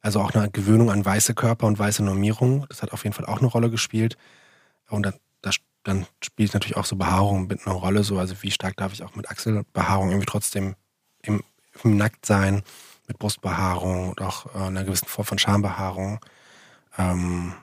[0.00, 2.66] Also auch eine Gewöhnung an weiße Körper und weiße Normierung.
[2.68, 4.16] Das hat auf jeden Fall auch eine Rolle gespielt.
[4.88, 8.04] Und da, das, dann spielt natürlich auch so Behaarung mit einer Rolle.
[8.04, 10.76] So, also wie stark darf ich auch mit Achselbehaarung irgendwie trotzdem
[11.22, 11.42] im,
[11.82, 12.62] im Nackt sein
[13.06, 16.20] mit Brustbehaarung und auch äh, einer gewissen Form von Schambehaarung.
[16.98, 17.54] Ähm,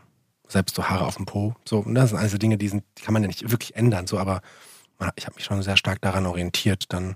[0.47, 1.55] selbst so Haare auf dem Po.
[1.65, 4.07] So, und das sind also Dinge, die, sind, die kann man ja nicht wirklich ändern.
[4.07, 4.41] So, aber
[4.99, 7.15] man, ich habe mich schon sehr stark daran orientiert, dann,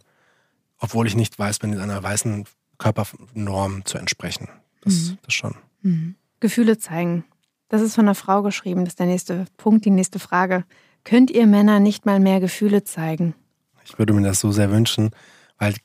[0.80, 2.46] obwohl ich nicht weiß, bin in einer weißen
[2.78, 4.50] Körpernorm zu entsprechen.
[4.82, 5.18] Das, mhm.
[5.24, 5.56] das schon.
[5.82, 6.16] Mhm.
[6.40, 7.24] Gefühle zeigen.
[7.70, 8.86] Das ist von einer Frau geschrieben.
[8.86, 10.66] Das ist der nächste Punkt, die nächste Frage.
[11.04, 13.34] Könnt ihr Männer nicht mal mehr Gefühle zeigen?
[13.86, 15.12] Ich würde mir das so sehr wünschen,
[15.58, 15.76] weil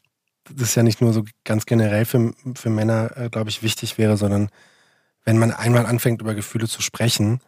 [0.51, 4.17] das ja nicht nur so ganz generell für, für Männer, äh, glaube ich, wichtig wäre,
[4.17, 4.49] sondern
[5.25, 7.41] wenn man einmal anfängt, über Gefühle zu sprechen,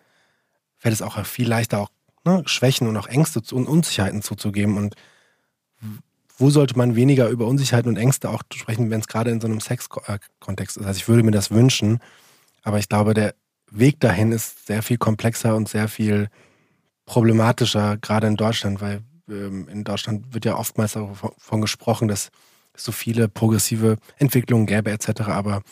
[0.76, 1.90] fällt es auch viel leichter, auch
[2.24, 4.76] ne, Schwächen und auch Ängste und Unsicherheiten zuzugeben.
[4.76, 4.94] Und
[6.36, 9.46] wo sollte man weniger über Unsicherheiten und Ängste auch sprechen, wenn es gerade in so
[9.46, 10.86] einem Sex-Kontext ist?
[10.86, 12.00] Also ich würde mir das wünschen,
[12.62, 13.34] aber ich glaube, der
[13.70, 16.28] Weg dahin ist sehr viel komplexer und sehr viel
[17.06, 22.30] problematischer, gerade in Deutschland, weil ähm, in Deutschland wird ja oftmals davon gesprochen, dass
[22.76, 25.22] so viele progressive Entwicklungen gäbe etc.
[25.22, 25.62] Aber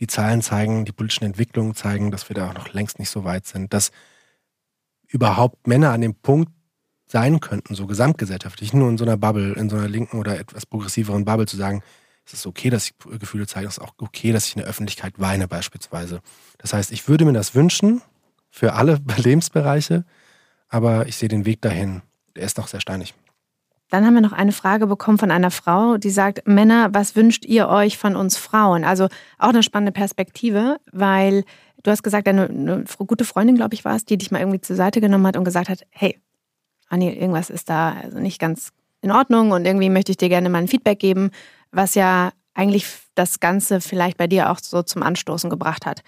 [0.00, 3.24] die Zahlen zeigen, die politischen Entwicklungen zeigen, dass wir da auch noch längst nicht so
[3.24, 3.90] weit sind, dass
[5.06, 6.52] überhaupt Männer an dem Punkt
[7.06, 10.66] sein könnten, so gesamtgesellschaftlich, nur in so einer Bubble, in so einer linken oder etwas
[10.66, 11.82] progressiveren Bubble zu sagen,
[12.26, 14.68] es ist okay, dass ich Gefühle zeige, es ist auch okay, dass ich in der
[14.68, 16.20] Öffentlichkeit weine beispielsweise.
[16.58, 18.02] Das heißt, ich würde mir das wünschen
[18.50, 20.04] für alle Lebensbereiche,
[20.68, 22.02] aber ich sehe den Weg dahin.
[22.36, 23.14] Der ist noch sehr steinig.
[23.90, 27.44] Dann haben wir noch eine Frage bekommen von einer Frau, die sagt, Männer, was wünscht
[27.46, 28.84] ihr euch von uns Frauen?
[28.84, 31.44] Also auch eine spannende Perspektive, weil
[31.82, 34.60] du hast gesagt, eine, eine gute Freundin, glaube ich, war es, die dich mal irgendwie
[34.60, 36.20] zur Seite genommen hat und gesagt hat, hey,
[36.88, 38.70] Anni, irgendwas ist da also nicht ganz
[39.00, 41.30] in Ordnung und irgendwie möchte ich dir gerne mal ein Feedback geben,
[41.70, 46.02] was ja eigentlich das Ganze vielleicht bei dir auch so zum Anstoßen gebracht hat.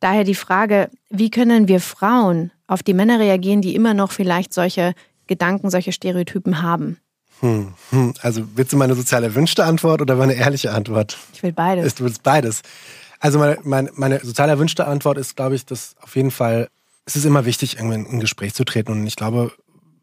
[0.00, 4.52] Daher die Frage, wie können wir Frauen auf die Männer reagieren, die immer noch vielleicht
[4.52, 4.92] solche
[5.26, 6.98] Gedanken, solche Stereotypen haben?
[7.40, 8.14] Hm, hm.
[8.20, 11.18] Also willst du meine sozial erwünschte Antwort oder meine ehrliche Antwort?
[11.32, 11.94] Ich will beides.
[11.94, 12.62] Du willst beides.
[13.20, 16.68] Also meine, meine, meine sozial erwünschte Antwort ist, glaube ich, dass auf jeden Fall,
[17.06, 18.92] es ist immer wichtig, irgendwie in ein Gespräch zu treten.
[18.92, 19.52] Und ich glaube,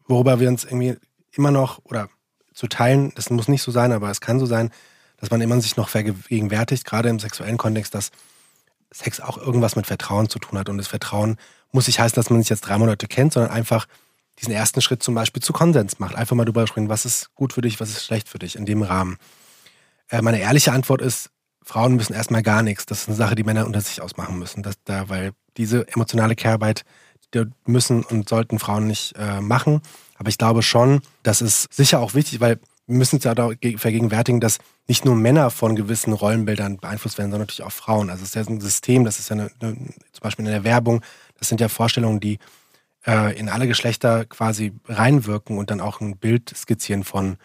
[0.06, 0.96] worüber wir uns irgendwie
[1.32, 2.08] immer noch oder
[2.52, 4.70] zu teilen, das muss nicht so sein, aber es kann so sein,
[5.18, 8.10] dass man immer sich noch vergegenwärtigt, gerade im sexuellen Kontext, dass
[8.92, 10.68] Sex auch irgendwas mit Vertrauen zu tun hat.
[10.68, 11.36] Und das Vertrauen
[11.70, 13.86] muss nicht heißen, dass man sich jetzt drei Monate kennt, sondern einfach
[14.42, 16.16] diesen ersten Schritt zum Beispiel zu Konsens macht.
[16.16, 18.66] Einfach mal drüber sprechen, was ist gut für dich, was ist schlecht für dich in
[18.66, 19.16] dem Rahmen.
[20.08, 21.30] Äh, meine ehrliche Antwort ist,
[21.62, 22.86] Frauen müssen erstmal gar nichts.
[22.86, 24.62] Das ist eine Sache, die Männer unter sich ausmachen müssen.
[24.62, 29.80] Das, da, weil diese emotionale die müssen und sollten Frauen nicht äh, machen.
[30.16, 33.50] Aber ich glaube schon, das ist sicher auch wichtig, weil wir müssen uns ja da
[33.76, 38.10] vergegenwärtigen, dass nicht nur Männer von gewissen Rollenbildern beeinflusst werden, sondern natürlich auch Frauen.
[38.10, 40.64] Also es ist ja ein System, das ist ja eine, eine, zum Beispiel in der
[40.64, 41.00] Werbung,
[41.38, 42.38] das sind ja Vorstellungen, die
[43.06, 47.36] äh, in alle Geschlechter quasi reinwirken und dann auch ein Bild skizzieren von,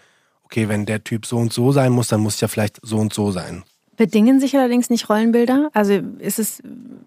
[0.43, 2.97] okay, wenn der Typ so und so sein muss, dann muss es ja vielleicht so
[2.97, 3.63] und so sein.
[3.95, 5.69] Bedingen sich allerdings nicht Rollenbilder?
[5.73, 6.61] Also ist es,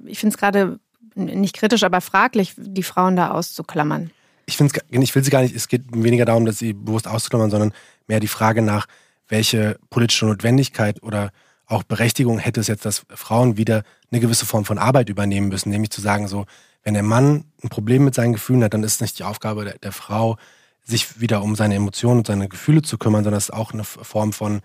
[0.05, 0.81] ich finde es gerade
[1.15, 4.11] nicht kritisch, aber fraglich, die Frauen da auszuklammern.
[4.47, 7.51] Ich, find's, ich will sie gar nicht, es geht weniger darum, dass sie bewusst auszuklammern,
[7.51, 7.73] sondern
[8.09, 8.87] mehr die Frage nach,
[9.29, 11.31] welche politische Notwendigkeit oder
[11.67, 15.71] auch Berechtigung hätte es jetzt, dass Frauen wieder eine gewisse Form von Arbeit übernehmen müssen,
[15.71, 16.47] nämlich zu sagen, so,
[16.83, 19.65] wenn der Mann ein Problem mit seinen Gefühlen hat, dann ist es nicht die Aufgabe
[19.65, 20.37] der, der Frau,
[20.85, 23.85] sich wieder um seine Emotionen und seine Gefühle zu kümmern, sondern es ist auch eine
[23.85, 24.61] Form von,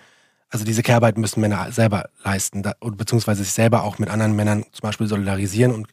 [0.50, 4.66] also diese Kehrarbeit müssen Männer selber leisten, da, beziehungsweise sich selber auch mit anderen Männern
[4.72, 5.88] zum Beispiel solidarisieren und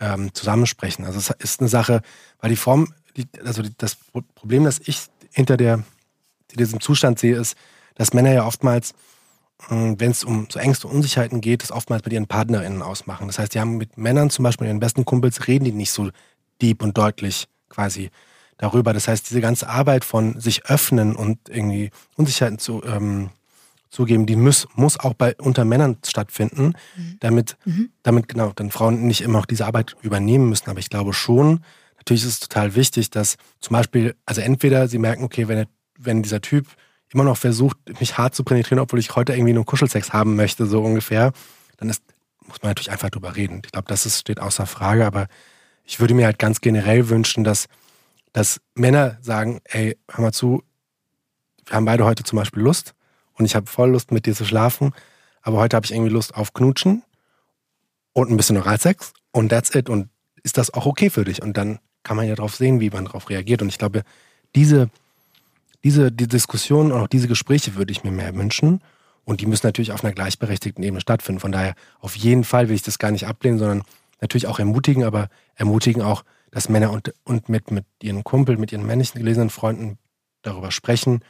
[0.00, 1.04] ähm, zusammensprechen.
[1.04, 2.02] Also es ist eine Sache,
[2.40, 3.96] weil die Form, die, also die, das
[4.34, 5.84] Problem, das ich hinter der,
[6.54, 7.56] diesem Zustand sehe, ist,
[7.94, 8.94] dass Männer ja oftmals
[9.68, 13.26] wenn es um so Ängste und Unsicherheiten geht, das oftmals mit ihren PartnerInnen ausmachen.
[13.26, 16.10] Das heißt, die haben mit Männern zum Beispiel, ihren besten Kumpels, reden die nicht so
[16.62, 18.10] deep und deutlich quasi
[18.56, 18.92] darüber.
[18.92, 23.30] Das heißt, diese ganze Arbeit von sich öffnen und irgendwie Unsicherheiten zu ähm,
[23.90, 27.16] zugeben, die muss, muss auch bei unter Männern stattfinden, mhm.
[27.20, 27.90] damit, mhm.
[28.02, 30.68] damit genau dann Frauen nicht immer noch diese Arbeit übernehmen müssen.
[30.68, 31.64] Aber ich glaube schon,
[31.96, 35.66] natürlich ist es total wichtig, dass zum Beispiel, also entweder sie merken, okay, wenn,
[35.96, 36.66] wenn dieser Typ
[37.12, 40.66] immer noch versucht, mich hart zu penetrieren, obwohl ich heute irgendwie nur Kuschelsex haben möchte,
[40.66, 41.32] so ungefähr,
[41.78, 42.02] dann ist,
[42.46, 43.62] muss man natürlich einfach drüber reden.
[43.64, 45.28] Ich glaube, das ist, steht außer Frage, aber
[45.84, 47.66] ich würde mir halt ganz generell wünschen, dass,
[48.32, 50.62] dass Männer sagen, ey, hör mal zu,
[51.66, 52.94] wir haben beide heute zum Beispiel Lust
[53.34, 54.92] und ich habe voll Lust mit dir zu schlafen,
[55.42, 57.02] aber heute habe ich irgendwie Lust auf Knutschen
[58.12, 60.08] und ein bisschen Oralsex und that's it und
[60.42, 61.42] ist das auch okay für dich?
[61.42, 64.02] Und dann kann man ja drauf sehen, wie man darauf reagiert und ich glaube,
[64.54, 64.90] diese
[65.84, 68.82] diese die Diskussion und auch diese Gespräche würde ich mir mehr wünschen.
[69.24, 71.40] Und die müssen natürlich auf einer gleichberechtigten Ebene stattfinden.
[71.40, 73.82] Von daher, auf jeden Fall will ich das gar nicht ablehnen, sondern
[74.20, 78.72] natürlich auch ermutigen, aber ermutigen auch, dass Männer und, und mit, mit ihren Kumpel, mit
[78.72, 79.98] ihren männlichen gelesenen Freunden
[80.42, 81.20] darüber sprechen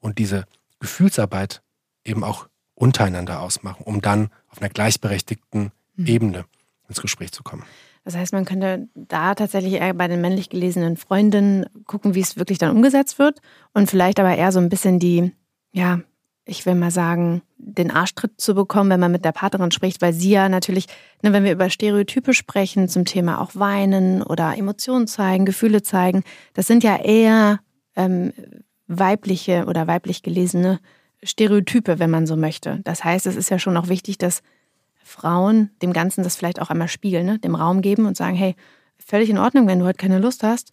[0.00, 0.44] und diese
[0.80, 1.62] Gefühlsarbeit
[2.04, 6.06] eben auch untereinander ausmachen, um dann auf einer gleichberechtigten mhm.
[6.06, 6.44] Ebene
[6.88, 7.64] ins Gespräch zu kommen.
[8.06, 12.36] Das heißt, man könnte da tatsächlich eher bei den männlich gelesenen Freundinnen gucken, wie es
[12.36, 13.40] wirklich dann umgesetzt wird
[13.74, 15.32] und vielleicht aber eher so ein bisschen die,
[15.72, 15.98] ja,
[16.44, 20.12] ich will mal sagen, den Arschtritt zu bekommen, wenn man mit der Partnerin spricht, weil
[20.12, 20.86] sie ja natürlich,
[21.20, 26.22] ne, wenn wir über Stereotype sprechen zum Thema auch Weinen oder Emotionen zeigen, Gefühle zeigen,
[26.54, 27.58] das sind ja eher
[27.96, 28.32] ähm,
[28.86, 30.78] weibliche oder weiblich gelesene
[31.24, 32.78] Stereotype, wenn man so möchte.
[32.84, 34.42] Das heißt, es ist ja schon auch wichtig, dass
[35.06, 37.38] Frauen dem Ganzen das vielleicht auch einmal spiegeln, ne?
[37.38, 38.56] dem Raum geben und sagen, hey,
[38.98, 40.72] völlig in Ordnung, wenn du heute keine Lust hast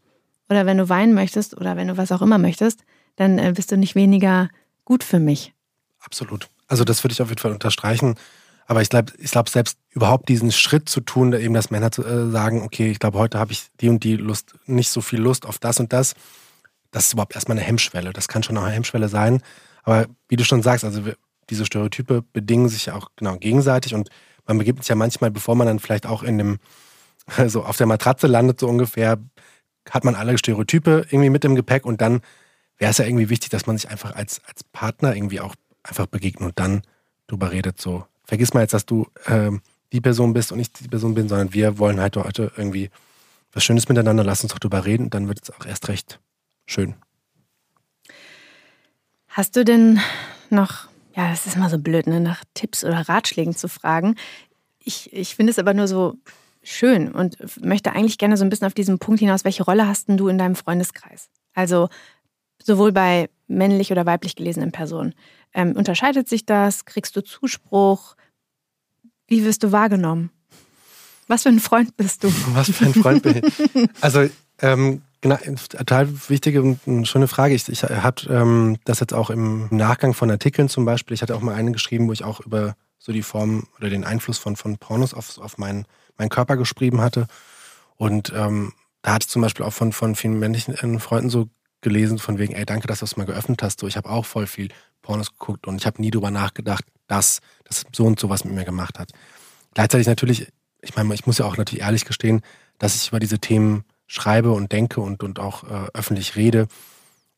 [0.50, 2.84] oder wenn du weinen möchtest oder wenn du was auch immer möchtest,
[3.15, 4.50] dann äh, bist du nicht weniger
[4.86, 5.54] gut für mich.
[6.00, 6.50] Absolut.
[6.67, 8.15] Also das würde ich auf jeden Fall unterstreichen.
[8.65, 12.04] Aber ich glaube, ich glaube selbst überhaupt diesen Schritt zu tun, eben dass Männer zu,
[12.04, 15.19] äh, sagen, okay, ich glaube, heute habe ich die und die Lust, nicht so viel
[15.19, 16.15] Lust auf das und das.
[16.89, 18.13] Das ist überhaupt erstmal eine Hemmschwelle.
[18.13, 19.43] Das kann schon auch eine Hemmschwelle sein.
[19.84, 21.04] Aber wie du schon sagst, also
[21.53, 24.09] diese Stereotype bedingen sich ja auch genau gegenseitig und
[24.45, 26.59] man begibt sich ja manchmal, bevor man dann vielleicht auch in dem,
[27.37, 29.19] also auf der Matratze landet, so ungefähr,
[29.89, 32.21] hat man alle Stereotype irgendwie mit im Gepäck und dann
[32.77, 36.07] wäre es ja irgendwie wichtig, dass man sich einfach als, als Partner irgendwie auch einfach
[36.07, 36.81] begegnet und dann
[37.27, 37.79] drüber redet.
[37.79, 39.61] So, vergiss mal jetzt, dass du ähm,
[39.91, 42.89] die Person bist und nicht die Person bin, sondern wir wollen halt heute irgendwie
[43.51, 46.19] was Schönes miteinander, lass uns doch drüber reden, dann wird es auch erst recht
[46.65, 46.95] schön.
[49.27, 49.99] Hast du denn
[50.49, 54.15] noch ja, das ist immer so blöd, ne, nach Tipps oder Ratschlägen zu fragen.
[54.80, 56.15] Ich, ich finde es aber nur so
[56.63, 60.08] schön und möchte eigentlich gerne so ein bisschen auf diesen Punkt hinaus, welche Rolle hast
[60.08, 61.30] denn du in deinem Freundeskreis?
[61.54, 61.89] Also
[62.62, 65.13] sowohl bei männlich oder weiblich gelesenen Personen.
[65.54, 66.86] Ähm, unterscheidet sich das?
[66.86, 68.15] Kriegst du Zuspruch?
[69.28, 70.32] Wie wirst du wahrgenommen?
[71.28, 72.34] Was für ein Freund bist du?
[72.54, 73.89] Was für ein Freund bin ich?
[74.02, 74.28] Also
[74.60, 75.38] ähm, Genau,
[75.69, 77.55] total wichtige und schöne Frage.
[77.55, 81.15] Ich, ich habe ähm, das jetzt auch im Nachgang von Artikeln zum Beispiel.
[81.15, 84.03] Ich hatte auch mal eine geschrieben, wo ich auch über so die Form oder den
[84.03, 85.86] Einfluss von, von Pornos auf, auf meinen,
[86.17, 87.27] meinen Körper geschrieben hatte.
[87.95, 91.47] Und ähm, da hatte ich zum Beispiel auch von, von vielen männlichen Freunden so
[91.79, 93.79] gelesen, von wegen, ey, danke, dass du es mal geöffnet hast.
[93.79, 97.39] So, ich habe auch voll viel Pornos geguckt und ich habe nie drüber nachgedacht, dass
[97.63, 99.13] das so und so was mit mir gemacht hat.
[99.73, 102.41] Gleichzeitig natürlich, ich meine, ich muss ja auch natürlich ehrlich gestehen,
[102.77, 106.67] dass ich über diese Themen schreibe und denke und, und auch äh, öffentlich rede,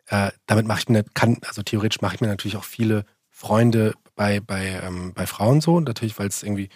[0.08, 3.94] äh, damit mache ich mir, kann, also theoretisch mache ich mir natürlich auch viele Freunde
[4.16, 6.70] bei, bei, ähm, bei Frauen so, natürlich, weil es irgendwie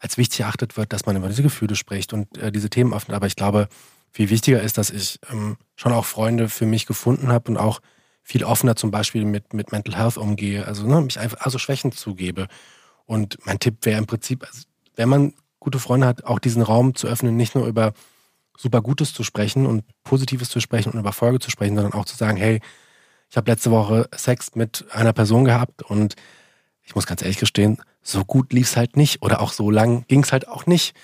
[0.00, 3.14] als wichtig erachtet wird, dass man über diese Gefühle spricht und äh, diese Themen öffnet.
[3.14, 3.68] Aber ich glaube,
[4.10, 7.80] viel wichtiger ist, dass ich ähm, schon auch Freunde für mich gefunden habe und auch
[8.22, 11.92] viel offener zum Beispiel mit, mit Mental Health umgehe, also ne, mich einfach also Schwächen
[11.92, 12.48] zugebe.
[13.06, 14.62] Und mein Tipp wäre im Prinzip, also,
[14.96, 17.92] wenn man gute Freunde hat, auch diesen Raum zu öffnen, nicht nur über
[18.60, 22.04] super Gutes zu sprechen und Positives zu sprechen und über Folge zu sprechen, sondern auch
[22.04, 22.60] zu sagen, hey,
[23.30, 26.14] ich habe letzte Woche Sex mit einer Person gehabt und
[26.82, 30.04] ich muss ganz ehrlich gestehen, so gut lief es halt nicht oder auch so lang
[30.08, 30.94] ging es halt auch nicht.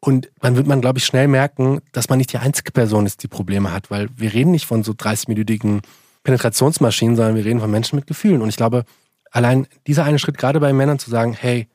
[0.00, 3.22] Und dann wird man, glaube ich, schnell merken, dass man nicht die einzige Person ist,
[3.24, 5.82] die Probleme hat, weil wir reden nicht von so 30-minütigen
[6.22, 8.40] Penetrationsmaschinen, sondern wir reden von Menschen mit Gefühlen.
[8.40, 8.84] Und ich glaube,
[9.32, 11.68] allein dieser eine Schritt, gerade bei Männern zu sagen, hey,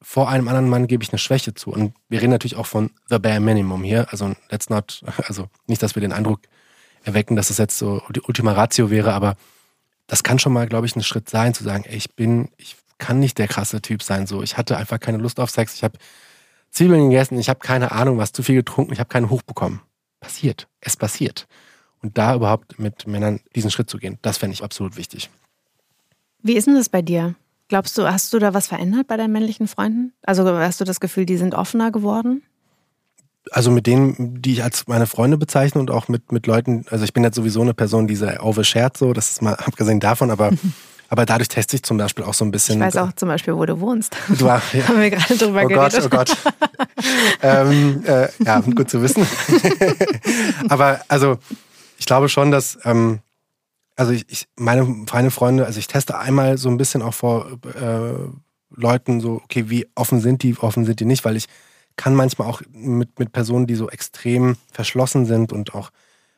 [0.00, 1.70] vor einem anderen Mann gebe ich eine Schwäche zu.
[1.70, 4.06] Und wir reden natürlich auch von the bare minimum hier.
[4.10, 6.40] Also let's not, also nicht, dass wir den Eindruck
[7.04, 9.36] erwecken, dass das jetzt so die Ultima Ratio wäre, aber
[10.06, 12.76] das kann schon mal, glaube ich, ein Schritt sein, zu sagen, ey, ich bin, ich
[12.98, 14.26] kann nicht der krasse Typ sein.
[14.26, 15.98] So, ich hatte einfach keine Lust auf Sex, ich habe
[16.70, 19.80] Zwiebeln gegessen, ich habe keine Ahnung, was zu viel getrunken, ich habe keinen Hoch bekommen.
[20.20, 20.66] Passiert.
[20.80, 21.46] Es passiert.
[22.02, 25.30] Und da überhaupt mit Männern diesen Schritt zu gehen, das fände ich absolut wichtig.
[26.42, 27.34] Wie ist denn das bei dir?
[27.68, 30.12] Glaubst du, hast du da was verändert bei deinen männlichen Freunden?
[30.22, 32.42] Also hast du das Gefühl, die sind offener geworden?
[33.50, 37.04] Also mit denen, die ich als meine Freunde bezeichne und auch mit, mit Leuten, also
[37.04, 40.30] ich bin jetzt sowieso eine Person, die sehr overshared so, das ist mal abgesehen davon,
[40.30, 40.50] aber
[41.10, 42.76] Aber dadurch teste ich zum Beispiel auch so ein bisschen.
[42.76, 44.14] Ich weiß auch zum Beispiel, wo du wohnst.
[44.28, 44.60] Du, ja.
[44.88, 46.02] Haben wir gerade drüber oh geredet.
[46.04, 46.86] Oh Gott, oh Gott.
[47.42, 49.26] ähm, äh, ja, gut zu wissen.
[50.68, 51.38] Aber also,
[51.96, 53.20] ich glaube schon, dass, ähm,
[53.98, 57.58] also ich, ich, meine, meine Freunde, also ich teste einmal so ein bisschen auch vor
[57.74, 58.30] äh,
[58.70, 61.46] Leuten so, okay, wie offen sind die, offen sind die nicht, weil ich
[61.96, 65.90] kann manchmal auch mit, mit Personen, die so extrem verschlossen sind und auch,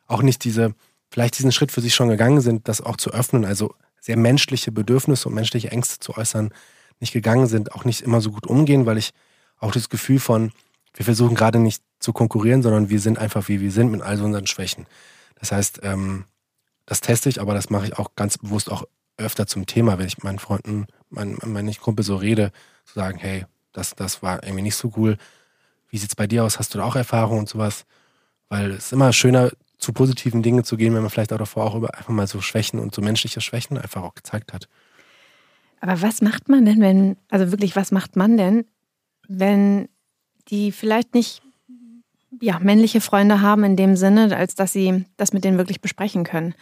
[0.07, 0.73] auch nicht diese,
[1.11, 3.45] vielleicht diesen Schritt für sich schon gegangen sind, das auch zu öffnen.
[3.45, 6.51] Also sehr menschliche Bedürfnisse und menschliche Ängste zu äußern,
[6.99, 9.11] nicht gegangen sind, auch nicht immer so gut umgehen, weil ich
[9.59, 10.51] auch das Gefühl von,
[10.95, 14.19] wir versuchen gerade nicht zu konkurrieren, sondern wir sind einfach wie wir sind mit all
[14.19, 14.87] unseren Schwächen.
[15.35, 16.25] Das heißt, ähm,
[16.85, 18.85] das teste ich, aber das mache ich auch ganz bewusst auch
[19.17, 22.51] öfter zum Thema, wenn ich meinen Freunden, meinen, meinen Kumpel so rede,
[22.85, 25.17] zu sagen, hey, das, das war irgendwie nicht so cool.
[25.89, 26.59] Wie sieht's bei dir aus?
[26.59, 27.85] Hast du da auch Erfahrung und sowas?
[28.49, 31.65] Weil es ist immer schöner, zu positiven Dingen zu gehen, wenn man vielleicht auch davor
[31.65, 34.67] auch über einfach mal so Schwächen und so menschliche Schwächen einfach auch gezeigt hat.
[35.79, 38.65] Aber was macht man denn, wenn, also wirklich, was macht man denn,
[39.27, 39.89] wenn
[40.49, 41.41] die vielleicht nicht
[42.39, 46.23] ja, männliche Freunde haben in dem Sinne, als dass sie das mit denen wirklich besprechen
[46.23, 46.55] können?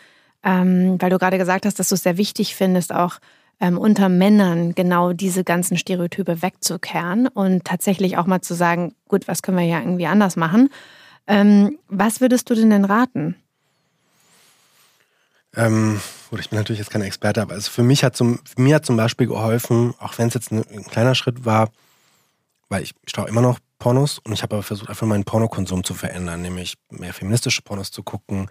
[0.44, 3.20] Ähm, weil du gerade gesagt hast, dass du es sehr wichtig findest, auch
[3.60, 9.28] ähm, unter Männern genau diese ganzen Stereotype wegzukehren und tatsächlich auch mal zu sagen, gut,
[9.28, 10.70] was können wir ja irgendwie anders machen?
[11.28, 13.36] Ähm, was würdest du denn denn raten?
[15.56, 18.76] Ähm, gut, ich bin natürlich jetzt kein Experte, aber also für mich hat zum, mir
[18.76, 21.70] hat zum Beispiel geholfen, auch wenn es jetzt ein, ein, kleiner Schritt war,
[22.70, 25.94] weil ich schaue immer noch Pornos und ich habe aber versucht, einfach meinen Pornokonsum zu
[25.94, 28.50] verändern, nämlich mehr feministische Pornos zu gucken,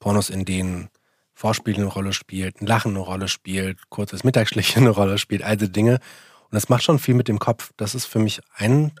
[0.00, 0.88] Pornos, in denen
[1.34, 5.56] Vorspiel eine Rolle spielt, ein Lachen eine Rolle spielt, kurzes Mittagsschläfchen eine Rolle spielt, all
[5.56, 5.94] diese Dinge.
[5.94, 7.72] Und das macht schon viel mit dem Kopf.
[7.76, 8.92] Das ist für mich ein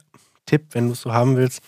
[0.46, 1.60] Tipp, wenn du es so haben willst.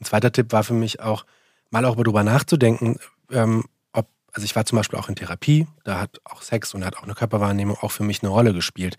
[0.00, 1.24] Ein zweiter Tipp war für mich auch,
[1.70, 2.98] mal auch darüber nachzudenken,
[3.30, 6.84] ähm, ob, also ich war zum Beispiel auch in Therapie, da hat auch Sex und
[6.84, 8.96] hat auch eine Körperwahrnehmung auch für mich eine Rolle gespielt.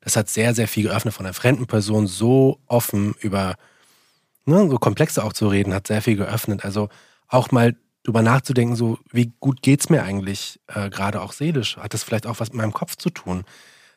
[0.00, 3.56] Das hat sehr, sehr viel geöffnet von einer fremden Person, so offen über
[4.46, 6.64] ne, so Komplexe auch zu reden, hat sehr viel geöffnet.
[6.64, 6.88] Also
[7.28, 11.76] auch mal drüber nachzudenken, so wie gut geht es mir eigentlich, äh, gerade auch seelisch?
[11.76, 13.44] Hat das vielleicht auch was mit meinem Kopf zu tun?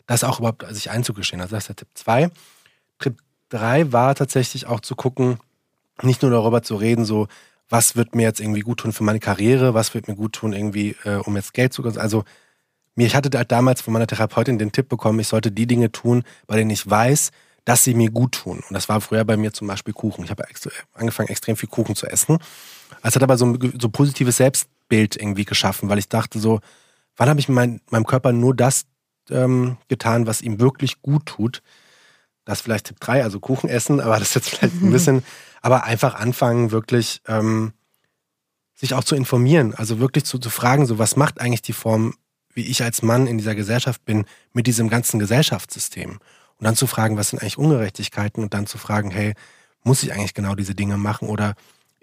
[0.08, 1.42] Das auch überhaupt sich einzugestehen.
[1.42, 2.32] Also das ist der Tipp 2.
[2.98, 5.38] Tipp 3 war tatsächlich auch zu gucken,
[6.02, 7.28] nicht nur darüber zu reden, so,
[7.70, 10.54] was wird mir jetzt irgendwie gut tun für meine Karriere, was wird mir gut tun
[10.54, 12.24] irgendwie, äh, um jetzt Geld zu, also
[12.96, 15.92] mir, ich hatte halt damals von meiner Therapeutin den Tipp bekommen, ich sollte die Dinge
[15.92, 17.32] tun, bei denen ich weiß,
[17.66, 18.64] dass sie mir gut tun.
[18.68, 20.24] Und das war früher bei mir zum Beispiel Kuchen.
[20.24, 20.46] Ich habe
[20.94, 22.40] angefangen, extrem viel Kuchen zu essen.
[23.04, 26.60] Es hat aber so ein so positives Selbstbild irgendwie geschaffen, weil ich dachte so,
[27.18, 28.86] wann habe ich mein, meinem Körper nur das
[29.30, 31.62] ähm, getan, was ihm wirklich gut tut?
[32.46, 35.24] Das ist vielleicht Tipp 3, also Kuchen essen, aber das ist jetzt vielleicht ein bisschen
[35.62, 37.74] aber einfach anfangen, wirklich ähm,
[38.76, 42.16] sich auch zu informieren, also wirklich zu, zu fragen, so was macht eigentlich die Form,
[42.54, 46.20] wie ich als Mann in dieser Gesellschaft bin, mit diesem ganzen Gesellschaftssystem?
[46.60, 49.34] Und dann zu fragen, was sind eigentlich Ungerechtigkeiten und dann zu fragen, hey,
[49.84, 51.56] muss ich eigentlich genau diese Dinge machen oder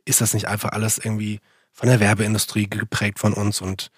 [0.04, 1.40] ist das nicht einfach alles irgendwie
[1.72, 3.90] von der Werbeindustrie geprägt von uns und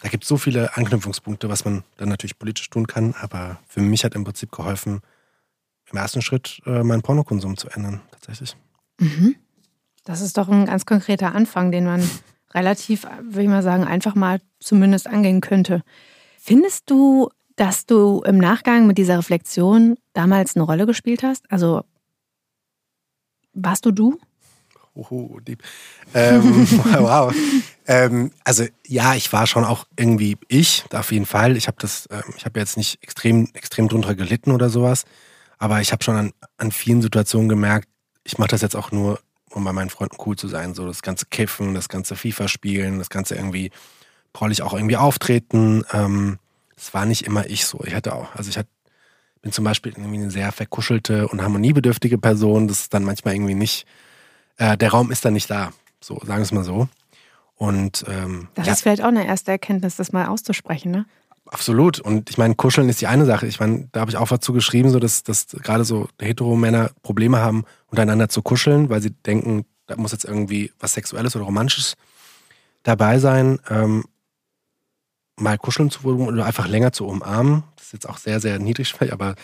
[0.00, 3.80] da gibt es so viele Anknüpfungspunkte, was man dann natürlich politisch tun kann, aber für
[3.80, 5.00] mich hat im Prinzip geholfen,
[5.90, 8.56] im ersten Schritt äh, meinen Pornokonsum zu ändern, tatsächlich.
[8.98, 9.36] Mhm.
[10.04, 12.08] Das ist doch ein ganz konkreter Anfang, den man
[12.52, 15.82] relativ, würde ich mal sagen, einfach mal zumindest angehen könnte.
[16.38, 21.50] Findest du, dass du im Nachgang mit dieser Reflexion damals eine Rolle gespielt hast?
[21.50, 21.82] Also
[23.52, 24.18] warst du du?
[24.94, 25.62] Oh, deep.
[26.14, 26.66] Ähm,
[26.98, 27.34] wow.
[27.86, 31.56] ähm, also ja, ich war schon auch irgendwie ich, auf jeden Fall.
[31.56, 35.04] Ich habe das, ähm, ich habe jetzt nicht extrem, extrem drunter gelitten oder sowas,
[35.58, 37.88] aber ich habe schon an, an vielen Situationen gemerkt,
[38.24, 40.74] ich mache das jetzt auch nur, um bei meinen Freunden cool zu sein.
[40.74, 43.70] So das ganze Kiffen, das ganze FIFA spielen, das ganze irgendwie
[44.32, 45.84] prollig auch irgendwie auftreten.
[45.92, 46.38] Ähm,
[46.80, 47.82] das war nicht immer ich so.
[47.84, 48.70] Ich hatte auch, also ich hatte,
[49.42, 52.68] bin zum Beispiel irgendwie eine sehr verkuschelte und harmoniebedürftige Person.
[52.68, 53.86] Das ist dann manchmal irgendwie nicht,
[54.56, 55.72] äh, der Raum ist dann nicht da.
[56.00, 56.88] So, sagen wir es mal so.
[57.54, 58.72] Und ähm, das ja.
[58.72, 61.06] ist vielleicht auch eine erste Erkenntnis, das mal auszusprechen, ne?
[61.46, 62.00] Absolut.
[62.00, 63.46] Und ich meine, kuscheln ist die eine Sache.
[63.46, 67.38] Ich meine, da habe ich auch dazu geschrieben, so dass, dass gerade so hetero-Männer Probleme
[67.38, 71.94] haben, untereinander zu kuscheln, weil sie denken, da muss jetzt irgendwie was Sexuelles oder Romantisches
[72.84, 73.58] dabei sein.
[73.68, 74.04] Ähm,
[75.40, 77.64] mal kuscheln zu wollen oder einfach länger zu umarmen.
[77.76, 79.34] Das ist jetzt auch sehr, sehr niedrig, aber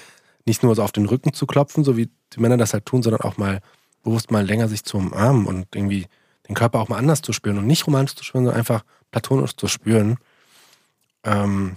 [0.44, 3.02] nicht nur so auf den Rücken zu klopfen, so wie die Männer das halt tun,
[3.02, 3.60] sondern auch mal
[4.02, 6.06] bewusst mal länger sich zu umarmen und irgendwie
[6.48, 9.56] den Körper auch mal anders zu spüren und nicht romantisch zu spüren, sondern einfach platonisch
[9.56, 10.18] zu spüren.
[11.24, 11.76] Ähm,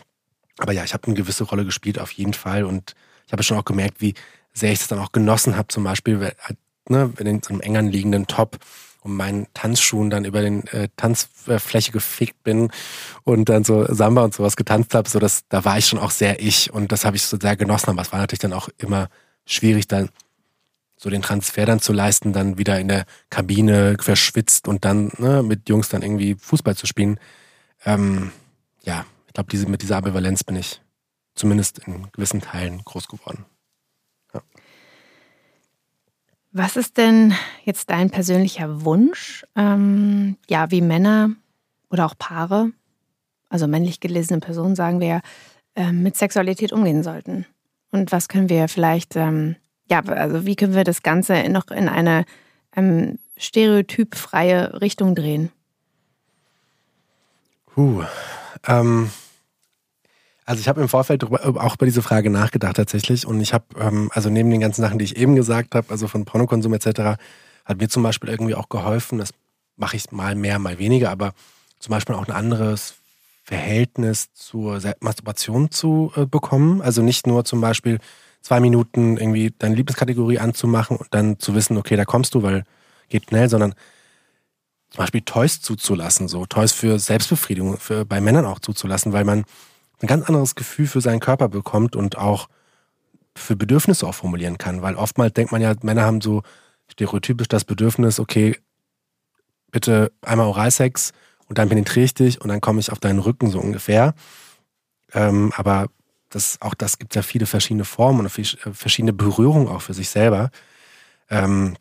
[0.59, 2.93] aber ja, ich habe eine gewisse Rolle gespielt auf jeden Fall und
[3.25, 4.13] ich habe schon auch gemerkt, wie
[4.53, 6.57] sehr ich es dann auch genossen habe, zum Beispiel halt,
[6.87, 8.57] ne, in so einem eng anliegenden Top
[9.01, 12.71] und meinen Tanzschuhen dann über den äh, Tanzfläche gefickt bin
[13.23, 16.11] und dann so Samba und sowas getanzt habe, so dass da war ich schon auch
[16.11, 18.69] sehr ich und das habe ich so sehr genossen, aber es war natürlich dann auch
[18.77, 19.09] immer
[19.45, 20.09] schwierig dann
[20.97, 25.41] so den Transfer dann zu leisten, dann wieder in der Kabine verschwitzt und dann ne,
[25.43, 27.19] mit Jungs dann irgendwie Fußball zu spielen.
[27.85, 28.31] Ähm,
[28.83, 30.81] ja, ich glaube, diese, mit dieser Ambivalenz bin ich
[31.35, 33.45] zumindest in gewissen Teilen groß geworden.
[36.51, 37.33] Was ist denn
[37.63, 41.31] jetzt dein persönlicher Wunsch, ähm, ja, wie Männer
[41.91, 42.71] oder auch Paare,
[43.49, 45.21] also männlich gelesene Personen, sagen wir,
[45.75, 47.45] äh, mit Sexualität umgehen sollten?
[47.91, 49.57] Und was können wir vielleicht, ähm,
[49.89, 52.25] ja, also wie können wir das Ganze noch in eine
[52.75, 55.51] ähm, stereotypfreie Richtung drehen?
[57.75, 58.03] Huh.
[58.67, 59.11] Ähm,
[60.49, 64.09] also ich habe im Vorfeld auch über diese Frage nachgedacht tatsächlich und ich habe, ähm,
[64.15, 67.19] also neben den ganzen Sachen, die ich eben gesagt habe, also von Pornokonsum etc.,
[67.65, 69.29] hat mir zum Beispiel irgendwie auch geholfen, das
[69.75, 71.33] mache ich mal mehr, mal weniger, aber
[71.77, 72.95] zum Beispiel auch ein anderes
[73.43, 76.81] Verhältnis zur Masturbation zu äh, bekommen.
[76.81, 77.99] Also nicht nur zum Beispiel
[78.41, 82.63] zwei Minuten irgendwie deine Lieblingskategorie anzumachen und dann zu wissen, okay, da kommst du, weil
[83.09, 83.75] geht schnell, sondern
[84.89, 89.45] zum Beispiel Toys zuzulassen, so Toys für Selbstbefriedigung, für bei Männern auch zuzulassen, weil man
[90.01, 92.47] ein ganz anderes Gefühl für seinen Körper bekommt und auch
[93.35, 94.81] für Bedürfnisse auch formulieren kann.
[94.81, 96.43] Weil oftmals denkt man ja, Männer haben so
[96.87, 98.57] stereotypisch das Bedürfnis, okay,
[99.71, 101.11] bitte einmal Oralsex
[101.47, 104.13] und dann penetriere ich dich und dann komme ich auf deinen Rücken so ungefähr.
[105.13, 105.87] Ähm, aber
[106.29, 110.09] das, auch das gibt ja viele verschiedene Formen und äh, verschiedene Berührungen auch für sich
[110.09, 110.51] selber.
[111.29, 111.75] Ähm,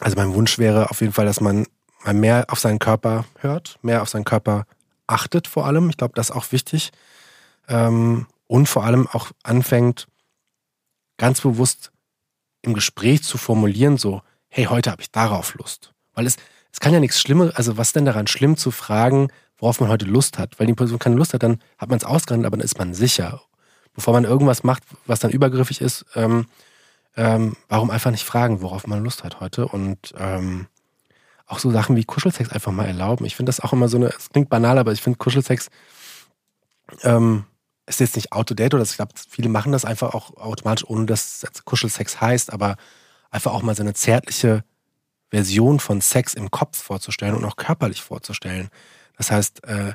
[0.00, 1.66] also mein Wunsch wäre auf jeden Fall, dass man
[2.04, 4.66] mal mehr auf seinen Körper hört, mehr auf seinen Körper
[5.06, 5.88] achtet vor allem.
[5.90, 6.92] Ich glaube, das ist auch wichtig
[7.68, 10.06] ähm, und vor allem auch anfängt,
[11.16, 11.92] ganz bewusst
[12.62, 15.92] im Gespräch zu formulieren, so, hey, heute habe ich darauf Lust.
[16.14, 16.36] Weil es,
[16.72, 20.04] es kann ja nichts Schlimmes, also was denn daran schlimm zu fragen, worauf man heute
[20.04, 20.58] Lust hat?
[20.58, 22.94] Weil die Person keine Lust hat, dann hat man es ausgehandelt, aber dann ist man
[22.94, 23.42] sicher.
[23.94, 26.46] Bevor man irgendwas macht, was dann übergriffig ist, ähm,
[27.16, 29.66] ähm, warum einfach nicht fragen, worauf man Lust hat heute?
[29.66, 30.66] Und ähm,
[31.46, 33.24] auch so Sachen wie Kuschelsex einfach mal erlauben.
[33.24, 35.68] Ich finde das auch immer so eine, es klingt banal, aber ich finde Kuschelsex
[37.02, 37.44] ähm,
[37.86, 41.42] ist jetzt nicht out-to-date oder ich glaube, viele machen das einfach auch automatisch, ohne dass
[41.42, 42.76] es Kuschelsex heißt, aber
[43.30, 44.64] einfach auch mal so eine zärtliche
[45.30, 48.70] Version von Sex im Kopf vorzustellen und auch körperlich vorzustellen.
[49.16, 49.94] Das heißt, äh,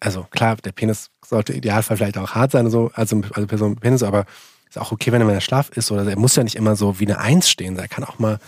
[0.00, 3.70] also klar, der Penis sollte im Idealfall vielleicht auch hart sein, so, also, also Person
[3.70, 4.24] mit Penis, aber
[4.68, 6.76] ist auch okay, wenn er in der Schlaf ist oder er muss ja nicht immer
[6.76, 8.38] so wie eine Eins stehen, er kann auch mal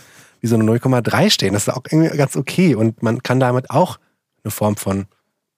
[0.41, 1.53] wie so eine 0,3 stehen.
[1.53, 3.99] Das ist auch irgendwie ganz okay und man kann damit auch
[4.43, 5.07] eine Form von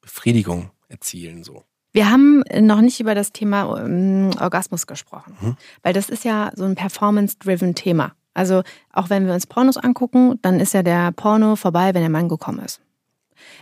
[0.02, 1.64] Befriedigung erzielen, so.
[1.94, 5.58] Wir haben noch nicht über das Thema ähm, Orgasmus gesprochen, mhm.
[5.84, 8.14] weil das ist ja so ein performance-driven Thema.
[8.34, 8.64] Also
[8.94, 12.30] auch wenn wir uns Pornos angucken, dann ist ja der Porno vorbei, wenn der Mann
[12.30, 12.82] gekommen ist.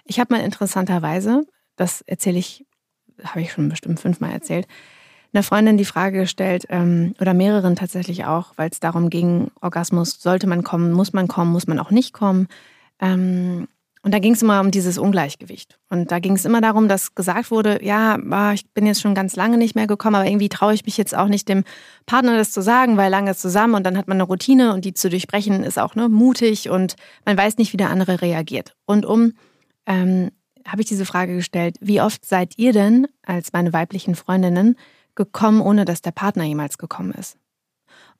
[0.03, 2.65] Ich habe mal interessanterweise, das erzähle ich,
[3.23, 4.67] habe ich schon bestimmt fünfmal erzählt,
[5.33, 10.21] einer Freundin die Frage gestellt, ähm, oder mehreren tatsächlich auch, weil es darum ging, Orgasmus,
[10.21, 12.47] sollte man kommen, muss man kommen, muss man auch nicht kommen.
[14.01, 15.77] Und da ging es immer um dieses Ungleichgewicht.
[15.89, 19.13] Und da ging es immer darum, dass gesagt wurde, ja, ah, ich bin jetzt schon
[19.13, 21.65] ganz lange nicht mehr gekommen, aber irgendwie traue ich mich jetzt auch nicht dem
[22.05, 24.93] Partner das zu sagen, weil lange zusammen und dann hat man eine Routine und die
[24.93, 26.95] zu durchbrechen ist auch ne, mutig und
[27.25, 28.73] man weiß nicht, wie der andere reagiert.
[28.85, 29.33] Und um
[29.85, 30.31] ähm,
[30.65, 34.77] habe ich diese Frage gestellt, wie oft seid ihr denn als meine weiblichen Freundinnen
[35.15, 37.37] gekommen, ohne dass der Partner jemals gekommen ist?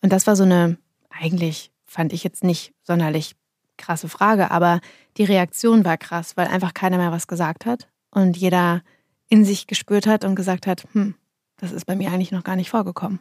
[0.01, 0.77] Und das war so eine,
[1.09, 3.35] eigentlich fand ich jetzt nicht sonderlich
[3.79, 4.79] krasse Frage, aber
[5.17, 8.83] die Reaktion war krass, weil einfach keiner mehr was gesagt hat und jeder
[9.27, 11.15] in sich gespürt hat und gesagt hat, hm,
[11.57, 13.19] das ist bei mir eigentlich noch gar nicht vorgekommen.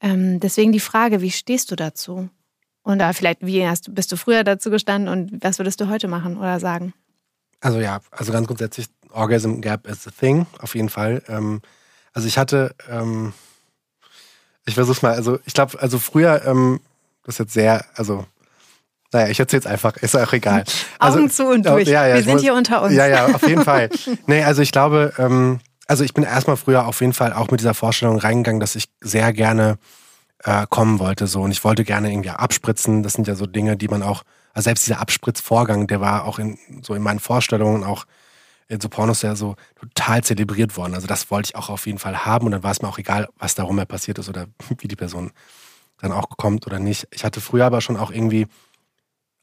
[0.00, 2.28] Ähm, deswegen die Frage, wie stehst du dazu?
[2.82, 6.08] Und da vielleicht, wie hast, bist du früher dazu gestanden und was würdest du heute
[6.08, 6.92] machen oder sagen?
[7.60, 11.22] Also ja, also ganz grundsätzlich, Orgasm Gap is a thing, auf jeden Fall.
[11.28, 11.62] Ähm,
[12.12, 13.32] also ich hatte, ähm,
[14.66, 16.80] ich versuch's mal, also ich glaube, also früher, ähm,
[17.24, 18.26] das ist jetzt sehr, also
[19.12, 20.64] naja, ich erzähl's einfach, ist auch egal.
[20.98, 21.88] Also, Augen zu und durch.
[21.88, 22.94] Ja, ja, Wir sind muss, hier unter uns.
[22.94, 23.90] Ja, ja, auf jeden Fall.
[24.26, 27.60] nee, also ich glaube, ähm, also ich bin erstmal früher auf jeden Fall auch mit
[27.60, 29.78] dieser Vorstellung reingegangen, dass ich sehr gerne
[30.44, 31.26] äh, kommen wollte.
[31.26, 31.42] So.
[31.42, 33.02] Und ich wollte gerne irgendwie abspritzen.
[33.02, 34.22] Das sind ja so Dinge, die man auch,
[34.54, 38.06] also selbst dieser Abspritzvorgang, der war auch in so in meinen Vorstellungen auch
[38.68, 40.94] in so Pornos ja so total zelebriert worden.
[40.94, 42.98] Also das wollte ich auch auf jeden Fall haben und dann war es mir auch
[42.98, 44.46] egal, was darum ja passiert ist oder
[44.78, 45.32] wie die Person
[46.00, 47.06] dann auch kommt oder nicht.
[47.10, 48.46] Ich hatte früher aber schon auch irgendwie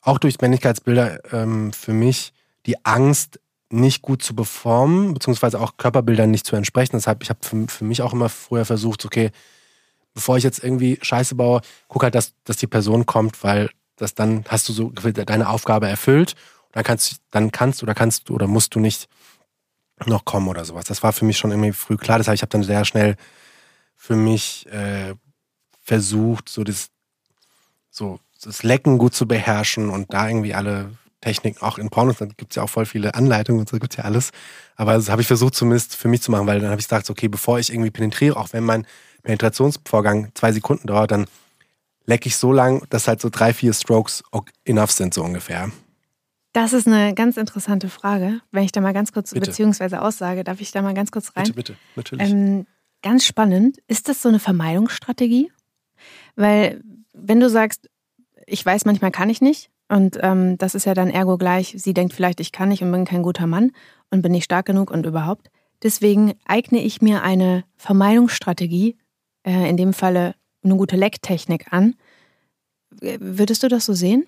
[0.10, 2.34] auch durch Männlichkeitsbilder ähm, für mich
[2.66, 3.39] die Angst,
[3.72, 6.93] nicht gut zu performen, beziehungsweise auch Körperbildern nicht zu entsprechen.
[6.93, 9.30] Deshalb, ich habe für, für mich auch immer früher versucht, okay,
[10.16, 14.16] bevor ich jetzt irgendwie Scheiße baue, guck halt, dass, dass die Person kommt, weil das
[14.16, 16.36] dann hast du so deine Aufgabe erfüllt.
[16.72, 19.07] Dann kannst, dann kannst oder kannst du oder musst du nicht
[20.05, 20.86] noch kommen oder sowas.
[20.86, 22.18] Das war für mich schon irgendwie früh klar.
[22.18, 23.18] Heißt, ich habe dann sehr schnell
[23.95, 25.14] für mich äh,
[25.82, 26.89] versucht, so das,
[27.89, 32.26] so das Lecken gut zu beherrschen und da irgendwie alle Techniken, auch in Pornos, da
[32.26, 34.32] gibt es ja auch voll viele Anleitungen und so gibt es ja alles.
[34.76, 37.10] Aber das habe ich versucht zumindest für mich zu machen, weil dann habe ich gesagt,
[37.10, 38.88] okay, bevor ich irgendwie penetriere, auch wenn mein
[39.24, 41.26] Penetrationsvorgang zwei Sekunden dauert, dann
[42.06, 44.24] lecke ich so lang, dass halt so drei, vier Strokes
[44.64, 45.72] enough sind, so ungefähr.
[46.54, 48.42] Das ist eine ganz interessante Frage.
[48.52, 49.48] Wenn ich da mal ganz kurz, bitte.
[49.48, 51.44] beziehungsweise Aussage, darf ich da mal ganz kurz rein?
[51.44, 52.30] Bitte, bitte, natürlich.
[52.32, 52.66] Ähm,
[53.04, 53.78] ganz spannend.
[53.88, 55.52] Ist das so eine Vermeidungsstrategie?
[56.36, 56.82] Weil,
[57.14, 57.90] wenn du sagst,
[58.50, 61.93] ich weiß, manchmal kann ich nicht, und ähm, das ist ja dann ergo gleich, sie
[61.93, 63.72] denkt vielleicht, ich kann nicht und bin kein guter Mann
[64.12, 65.50] und bin nicht stark genug und überhaupt.
[65.82, 68.97] Deswegen eigne ich mir eine Vermeidungsstrategie,
[69.43, 71.95] äh, in dem Falle eine gute Lecktechnik an.
[73.02, 74.28] Würdest du das so sehen?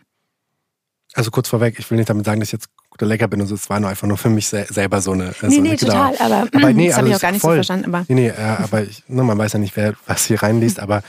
[1.13, 3.41] Also kurz vorweg, ich will nicht damit sagen, dass ich jetzt guter Lecker bin.
[3.41, 5.33] Also es war nur einfach nur für mich selber so eine.
[5.41, 6.15] Nee, so nee, eine total.
[6.17, 7.51] Aber, aber nee, das habe ich auch gar nicht voll.
[7.51, 7.93] so verstanden.
[7.93, 10.79] Aber nee, nee, äh, aber ich, ne, man weiß ja nicht, wer was hier reinliest.
[10.79, 11.03] aber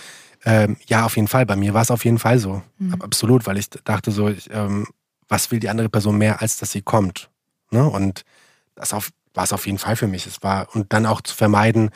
[0.44, 1.46] ähm, ja, auf jeden Fall.
[1.46, 2.62] Bei mir war es auf jeden Fall so.
[2.78, 3.00] Mhm.
[3.00, 4.86] Absolut, weil ich dachte so, ich, ähm,
[5.28, 7.30] was will die andere Person mehr, als dass sie kommt?
[7.70, 7.88] Ne?
[7.88, 8.24] Und
[8.74, 9.02] das war
[9.44, 10.26] es auf jeden Fall für mich.
[10.26, 11.90] Es war, und dann auch zu vermeiden,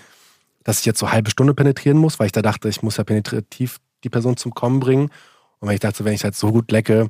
[0.64, 2.96] dass ich jetzt so eine halbe Stunde penetrieren muss, weil ich da dachte, ich muss
[2.96, 5.10] ja penetrativ die Person zum Kommen bringen.
[5.58, 7.08] Und weil ich dachte, wenn ich halt so gut lecke,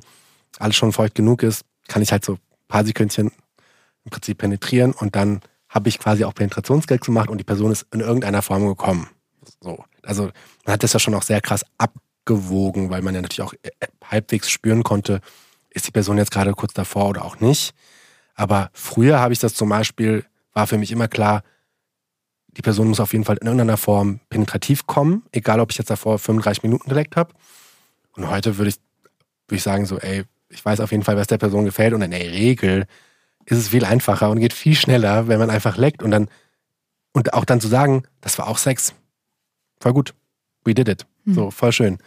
[0.59, 3.31] alles schon feucht genug ist, kann ich halt so ein paar Sekündchen
[4.05, 7.85] im Prinzip penetrieren und dann habe ich quasi auch Penetrationsgag gemacht und die Person ist
[7.93, 9.09] in irgendeiner Form gekommen.
[9.61, 9.83] So.
[10.07, 10.31] Also
[10.65, 13.69] man hat das ja schon auch sehr krass abgewogen, weil man ja natürlich auch äh,
[14.03, 15.21] halbwegs spüren konnte,
[15.69, 17.73] ist die Person jetzt gerade kurz davor oder auch nicht.
[18.33, 21.43] Aber früher habe ich das zum Beispiel, war für mich immer klar,
[22.55, 25.89] die Person muss auf jeden Fall in irgendeiner Form penetrativ kommen, egal ob ich jetzt
[25.89, 27.33] davor 35 Minuten geleckt habe.
[28.15, 28.77] Und heute würde ich,
[29.47, 31.93] würde ich sagen, so, ey, ich weiß auf jeden Fall, was der Person gefällt.
[31.93, 32.87] Und in der Regel
[33.45, 36.29] ist es viel einfacher und geht viel schneller, wenn man einfach leckt und dann,
[37.13, 38.93] und auch dann zu sagen, das war auch Sex
[39.79, 40.13] voll gut.
[40.65, 41.05] We did it.
[41.25, 41.33] Mhm.
[41.33, 41.97] So, voll schön.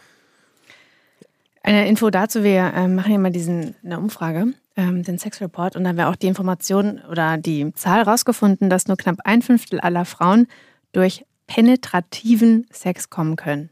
[1.63, 5.75] Eine Info dazu, wir äh, machen ja mal diesen, eine Umfrage, ähm, den Sex Report,
[5.75, 9.41] und da haben wir auch die Information oder die Zahl rausgefunden, dass nur knapp ein
[9.41, 10.47] Fünftel aller Frauen
[10.91, 13.69] durch penetrativen Sex kommen können.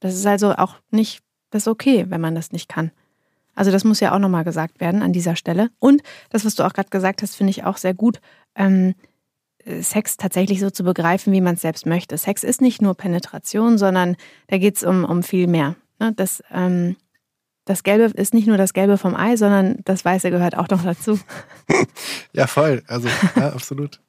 [0.00, 2.90] Das ist also auch nicht das okay, wenn man das nicht kann.
[3.54, 5.70] Also das muss ja auch nochmal gesagt werden an dieser Stelle.
[5.78, 8.20] Und das, was du auch gerade gesagt hast, finde ich auch sehr gut.
[8.56, 8.94] Ähm,
[9.82, 12.18] Sex tatsächlich so zu begreifen, wie man es selbst möchte.
[12.18, 14.16] Sex ist nicht nur Penetration, sondern
[14.48, 15.76] da geht es um, um viel mehr.
[15.98, 16.12] Ne?
[16.14, 16.96] Das, ähm,
[17.64, 20.82] das Gelbe ist nicht nur das Gelbe vom Ei, sondern das Weiße gehört auch noch
[20.82, 21.18] dazu.
[22.32, 22.82] ja, voll.
[22.86, 24.00] Also, ja, absolut.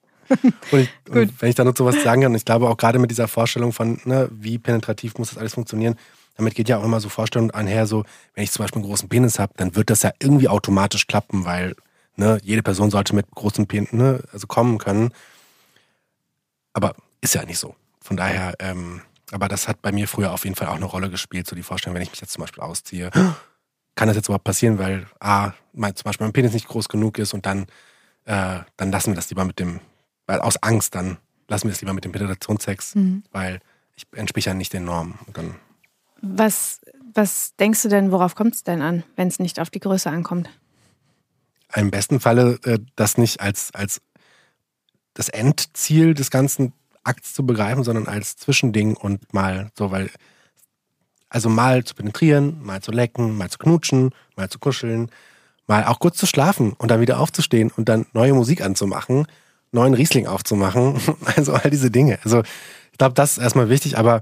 [0.71, 2.99] Und, ich, und wenn ich da noch so was sagen kann, ich glaube auch gerade
[2.99, 5.95] mit dieser Vorstellung von, ne, wie penetrativ muss das alles funktionieren,
[6.37, 8.03] damit geht ja auch immer so Vorstellung einher, so,
[8.33, 11.45] wenn ich zum Beispiel einen großen Penis habe, dann wird das ja irgendwie automatisch klappen,
[11.45, 11.75] weil
[12.17, 15.11] ne, jede Person sollte mit großem Penis ne, also kommen können.
[16.75, 17.73] Aber ist ja nicht so.
[18.01, 19.01] Von daher, ähm,
[19.31, 21.63] aber das hat bei mir früher auf jeden Fall auch eine Rolle gespielt, so die
[21.63, 23.09] Vorstellung, wenn ich mich jetzt zum Beispiel ausziehe,
[23.95, 27.17] kann das jetzt überhaupt passieren, weil A, mein, zum Beispiel mein Penis nicht groß genug
[27.17, 27.67] ist und dann,
[28.25, 29.79] äh, dann lassen wir das lieber mit dem,
[30.27, 31.17] weil aus Angst dann
[31.47, 33.23] lassen wir es lieber mit dem Penetrationssex, mhm.
[33.31, 33.61] weil
[33.95, 35.17] ich entspreche ja nicht den Normen.
[36.21, 36.81] Was,
[37.13, 40.09] was denkst du denn, worauf kommt es denn an, wenn es nicht auf die Größe
[40.09, 40.49] ankommt?
[41.73, 44.01] Im besten Falle äh, das nicht als, als
[45.15, 50.11] das Endziel des ganzen Akts zu begreifen, sondern als Zwischending und mal so, weil,
[51.29, 55.09] also mal zu penetrieren, mal zu lecken, mal zu knutschen, mal zu kuscheln,
[55.67, 59.27] mal auch kurz zu schlafen und dann wieder aufzustehen und dann neue Musik anzumachen,
[59.71, 60.99] neuen Riesling aufzumachen,
[61.35, 62.19] also all diese Dinge.
[62.23, 62.43] Also
[62.91, 64.21] ich glaube, das ist erstmal wichtig, aber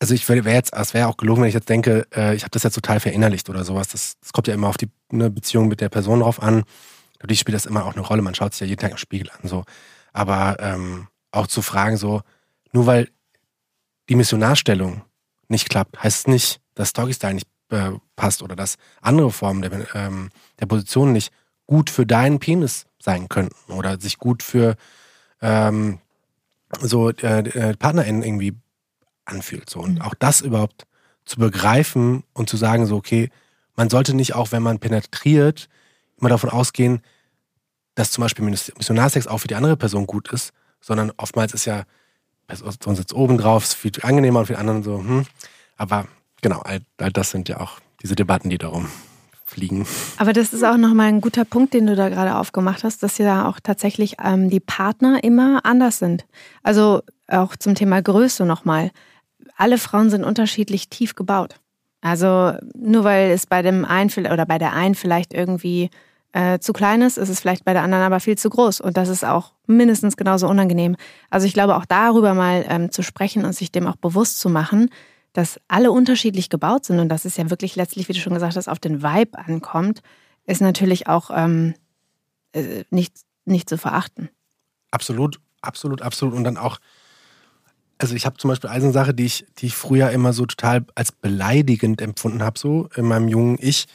[0.00, 2.50] also ich wäre jetzt, es wäre auch gelogen, wenn ich jetzt denke, äh, ich habe
[2.50, 3.88] das jetzt total verinnerlicht oder sowas.
[3.88, 6.64] Das, das kommt ja immer auf die ne, Beziehung mit der Person drauf an.
[7.22, 8.22] Natürlich spielt das immer auch eine Rolle.
[8.22, 9.48] Man schaut sich ja jeden Tag im Spiegel an.
[9.48, 9.64] So.
[10.12, 12.22] Aber ähm, auch zu fragen, so,
[12.72, 13.08] nur weil
[14.08, 15.02] die Missionarstellung
[15.48, 19.94] nicht klappt, heißt es nicht, dass Doggy-Style nicht äh, passt oder dass andere Formen der,
[19.94, 21.32] ähm, der Position nicht
[21.66, 24.76] gut für deinen Penis sein könnten oder sich gut für
[25.40, 26.00] ähm,
[26.80, 28.56] so äh, äh PartnerInnen irgendwie
[29.24, 29.70] anfühlt.
[29.70, 29.80] So.
[29.80, 30.02] Und mhm.
[30.02, 30.86] auch das überhaupt
[31.24, 33.30] zu begreifen und zu sagen, so, okay,
[33.76, 35.68] man sollte nicht auch, wenn man penetriert,
[36.18, 37.00] immer davon ausgehen,
[37.94, 41.84] dass zum Beispiel Missionarsex auch für die andere Person gut ist, sondern oftmals ist ja,
[42.46, 45.26] Person sitzt oben drauf, ist viel angenehmer und für die anderen so, hm.
[45.76, 46.06] Aber
[46.42, 48.88] genau, all, all das sind ja auch diese Debatten, die darum
[49.44, 49.86] fliegen.
[50.16, 53.18] Aber das ist auch nochmal ein guter Punkt, den du da gerade aufgemacht hast, dass
[53.18, 56.24] ja auch tatsächlich ähm, die Partner immer anders sind.
[56.62, 58.90] Also auch zum Thema Größe nochmal.
[59.56, 61.56] Alle Frauen sind unterschiedlich tief gebaut.
[62.00, 65.90] Also nur weil es bei dem einen oder bei der einen vielleicht irgendwie
[66.32, 68.80] äh, zu klein ist, ist es vielleicht bei der anderen aber viel zu groß.
[68.80, 70.96] Und das ist auch mindestens genauso unangenehm.
[71.30, 74.48] Also ich glaube auch darüber mal ähm, zu sprechen und sich dem auch bewusst zu
[74.48, 74.90] machen,
[75.32, 78.56] dass alle unterschiedlich gebaut sind und dass es ja wirklich letztlich, wie du schon gesagt
[78.56, 80.02] hast, auf den Vibe ankommt,
[80.46, 81.74] ist natürlich auch ähm,
[82.52, 83.14] äh, nicht,
[83.44, 84.28] nicht zu verachten.
[84.90, 86.34] Absolut, absolut, absolut.
[86.34, 86.78] Und dann auch,
[87.98, 90.84] also ich habe zum Beispiel eine Sache, die ich, die ich früher immer so total
[90.94, 93.86] als beleidigend empfunden habe, so in meinem jungen Ich,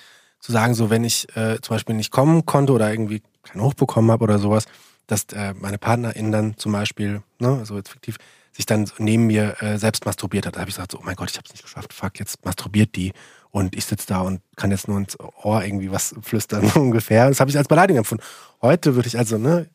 [0.47, 3.73] zu sagen, so wenn ich äh, zum Beispiel nicht kommen konnte oder irgendwie keinen Hoch
[3.73, 4.63] bekommen habe oder sowas,
[5.05, 8.15] dass äh, meine PartnerInnen dann zum Beispiel, ne, also jetzt fiktiv,
[8.53, 10.55] sich dann neben mir äh, selbst masturbiert hat.
[10.55, 12.45] Da habe ich gesagt, so, oh mein Gott, ich habe es nicht geschafft, fuck, jetzt
[12.45, 13.11] masturbiert die
[13.51, 17.27] und ich sitze da und kann jetzt nur ins Ohr irgendwie was flüstern ungefähr.
[17.27, 18.23] Das habe ich als Beleidigung empfunden.
[18.61, 19.67] Heute würde ich also ne,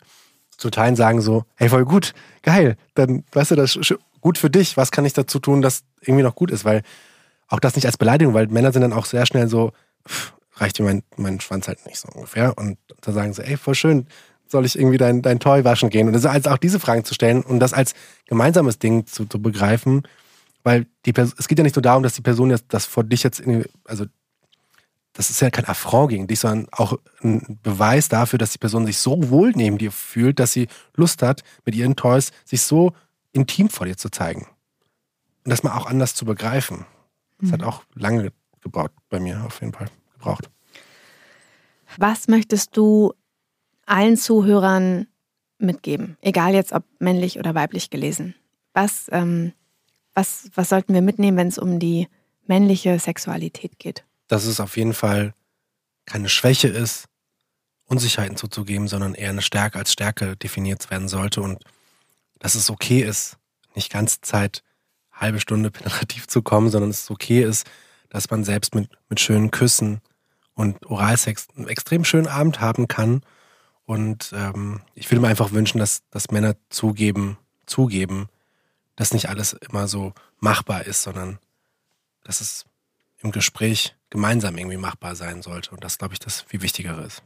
[0.57, 4.49] zu Teilen sagen so, hey, voll gut, geil, dann weißt du, das ist gut für
[4.49, 4.79] dich.
[4.79, 6.65] Was kann ich dazu tun, dass irgendwie noch gut ist?
[6.65, 6.81] Weil
[7.49, 9.73] auch das nicht als Beleidigung, weil Männer sind dann auch sehr schnell so,
[10.09, 10.33] pff,
[10.63, 12.57] reicht dir mein, mein Schwanz halt nicht so ungefähr.
[12.57, 14.07] Und da sagen sie, ey, voll schön,
[14.47, 16.09] soll ich irgendwie dein, dein Toy waschen gehen?
[16.09, 17.95] Und also auch diese Fragen zu stellen und das als
[18.27, 20.03] gemeinsames Ding zu, zu begreifen,
[20.63, 23.25] weil die es geht ja nicht nur darum, dass die Person jetzt das vor dich
[23.25, 24.07] jetzt, in, also
[25.15, 28.87] das ist ja kein Affront gegen dich, sondern auch ein Beweis dafür, dass die Person
[28.87, 32.93] sich so wohl neben dir fühlt, dass sie Lust hat, mit ihren Toys sich so
[33.33, 34.47] intim vor dir zu zeigen.
[35.45, 36.87] Und das mal auch anders zu begreifen.
[37.41, 37.53] Das mhm.
[37.55, 39.89] hat auch lange gebraucht bei mir auf jeden Fall
[40.23, 40.51] gebraucht.
[41.99, 43.13] Was möchtest du
[43.87, 45.07] allen Zuhörern
[45.59, 46.17] mitgeben?
[46.21, 48.35] Egal jetzt ob männlich oder weiblich gelesen.
[48.73, 49.53] Was, ähm,
[50.15, 52.09] was, was sollten wir mitnehmen, wenn es um die
[52.47, 54.05] männliche Sexualität geht?
[54.29, 55.35] Dass es auf jeden Fall
[56.07, 57.07] keine Schwäche ist,
[57.85, 61.63] Unsicherheiten zuzugeben, sondern eher eine Stärke als Stärke definiert werden sollte und
[62.39, 63.37] dass es okay ist,
[63.75, 64.63] nicht ganze Zeit
[65.13, 67.67] halbe Stunde penetrativ zu kommen, sondern es okay ist,
[68.09, 70.01] dass man selbst mit, mit schönen Küssen
[70.63, 73.23] und Oralsex einen extrem schönen Abend haben kann
[73.85, 77.37] und ähm, ich würde mir einfach wünschen, dass, dass Männer zugeben,
[77.67, 78.29] zugeben,
[78.97, 81.39] dass nicht alles immer so machbar ist, sondern
[82.25, 82.65] dass es
[83.23, 85.73] im Gespräch gemeinsam irgendwie machbar sein sollte.
[85.73, 87.23] Und das, glaube ich, das viel Wichtigere ist.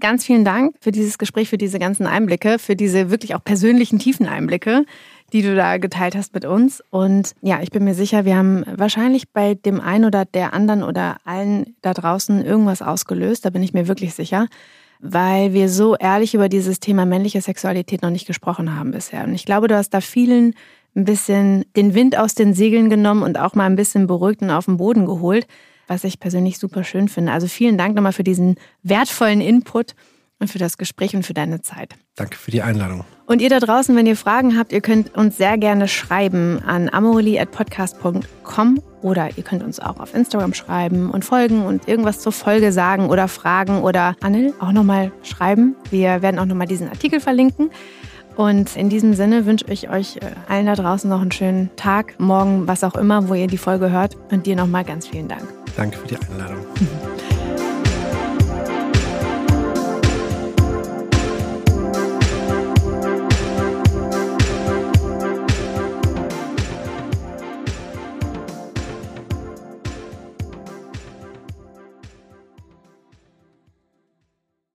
[0.00, 3.98] Ganz vielen Dank für dieses Gespräch, für diese ganzen Einblicke, für diese wirklich auch persönlichen
[3.98, 4.86] tiefen Einblicke,
[5.32, 6.82] die du da geteilt hast mit uns.
[6.90, 10.82] Und ja, ich bin mir sicher, wir haben wahrscheinlich bei dem einen oder der anderen
[10.82, 13.44] oder allen da draußen irgendwas ausgelöst.
[13.44, 14.46] Da bin ich mir wirklich sicher
[15.04, 19.24] weil wir so ehrlich über dieses Thema männliche Sexualität noch nicht gesprochen haben bisher.
[19.24, 20.54] Und ich glaube, du hast da vielen
[20.94, 24.50] ein bisschen den Wind aus den Segeln genommen und auch mal ein bisschen beruhigt und
[24.50, 25.46] auf den Boden geholt,
[25.88, 27.32] was ich persönlich super schön finde.
[27.32, 28.54] Also vielen Dank nochmal für diesen
[28.84, 29.96] wertvollen Input
[30.42, 31.94] und für das Gespräch und für deine Zeit.
[32.16, 33.04] Danke für die Einladung.
[33.26, 36.90] Und ihr da draußen, wenn ihr Fragen habt, ihr könnt uns sehr gerne schreiben an
[36.92, 42.72] amorelie.podcast.com oder ihr könnt uns auch auf Instagram schreiben und folgen und irgendwas zur Folge
[42.72, 45.76] sagen oder fragen oder Anil auch nochmal schreiben.
[45.90, 47.70] Wir werden auch nochmal diesen Artikel verlinken.
[48.34, 52.18] Und in diesem Sinne wünsche ich euch äh, allen da draußen noch einen schönen Tag,
[52.18, 54.16] morgen, was auch immer, wo ihr die Folge hört.
[54.30, 55.44] Und dir nochmal ganz vielen Dank.
[55.76, 56.64] Danke für die Einladung.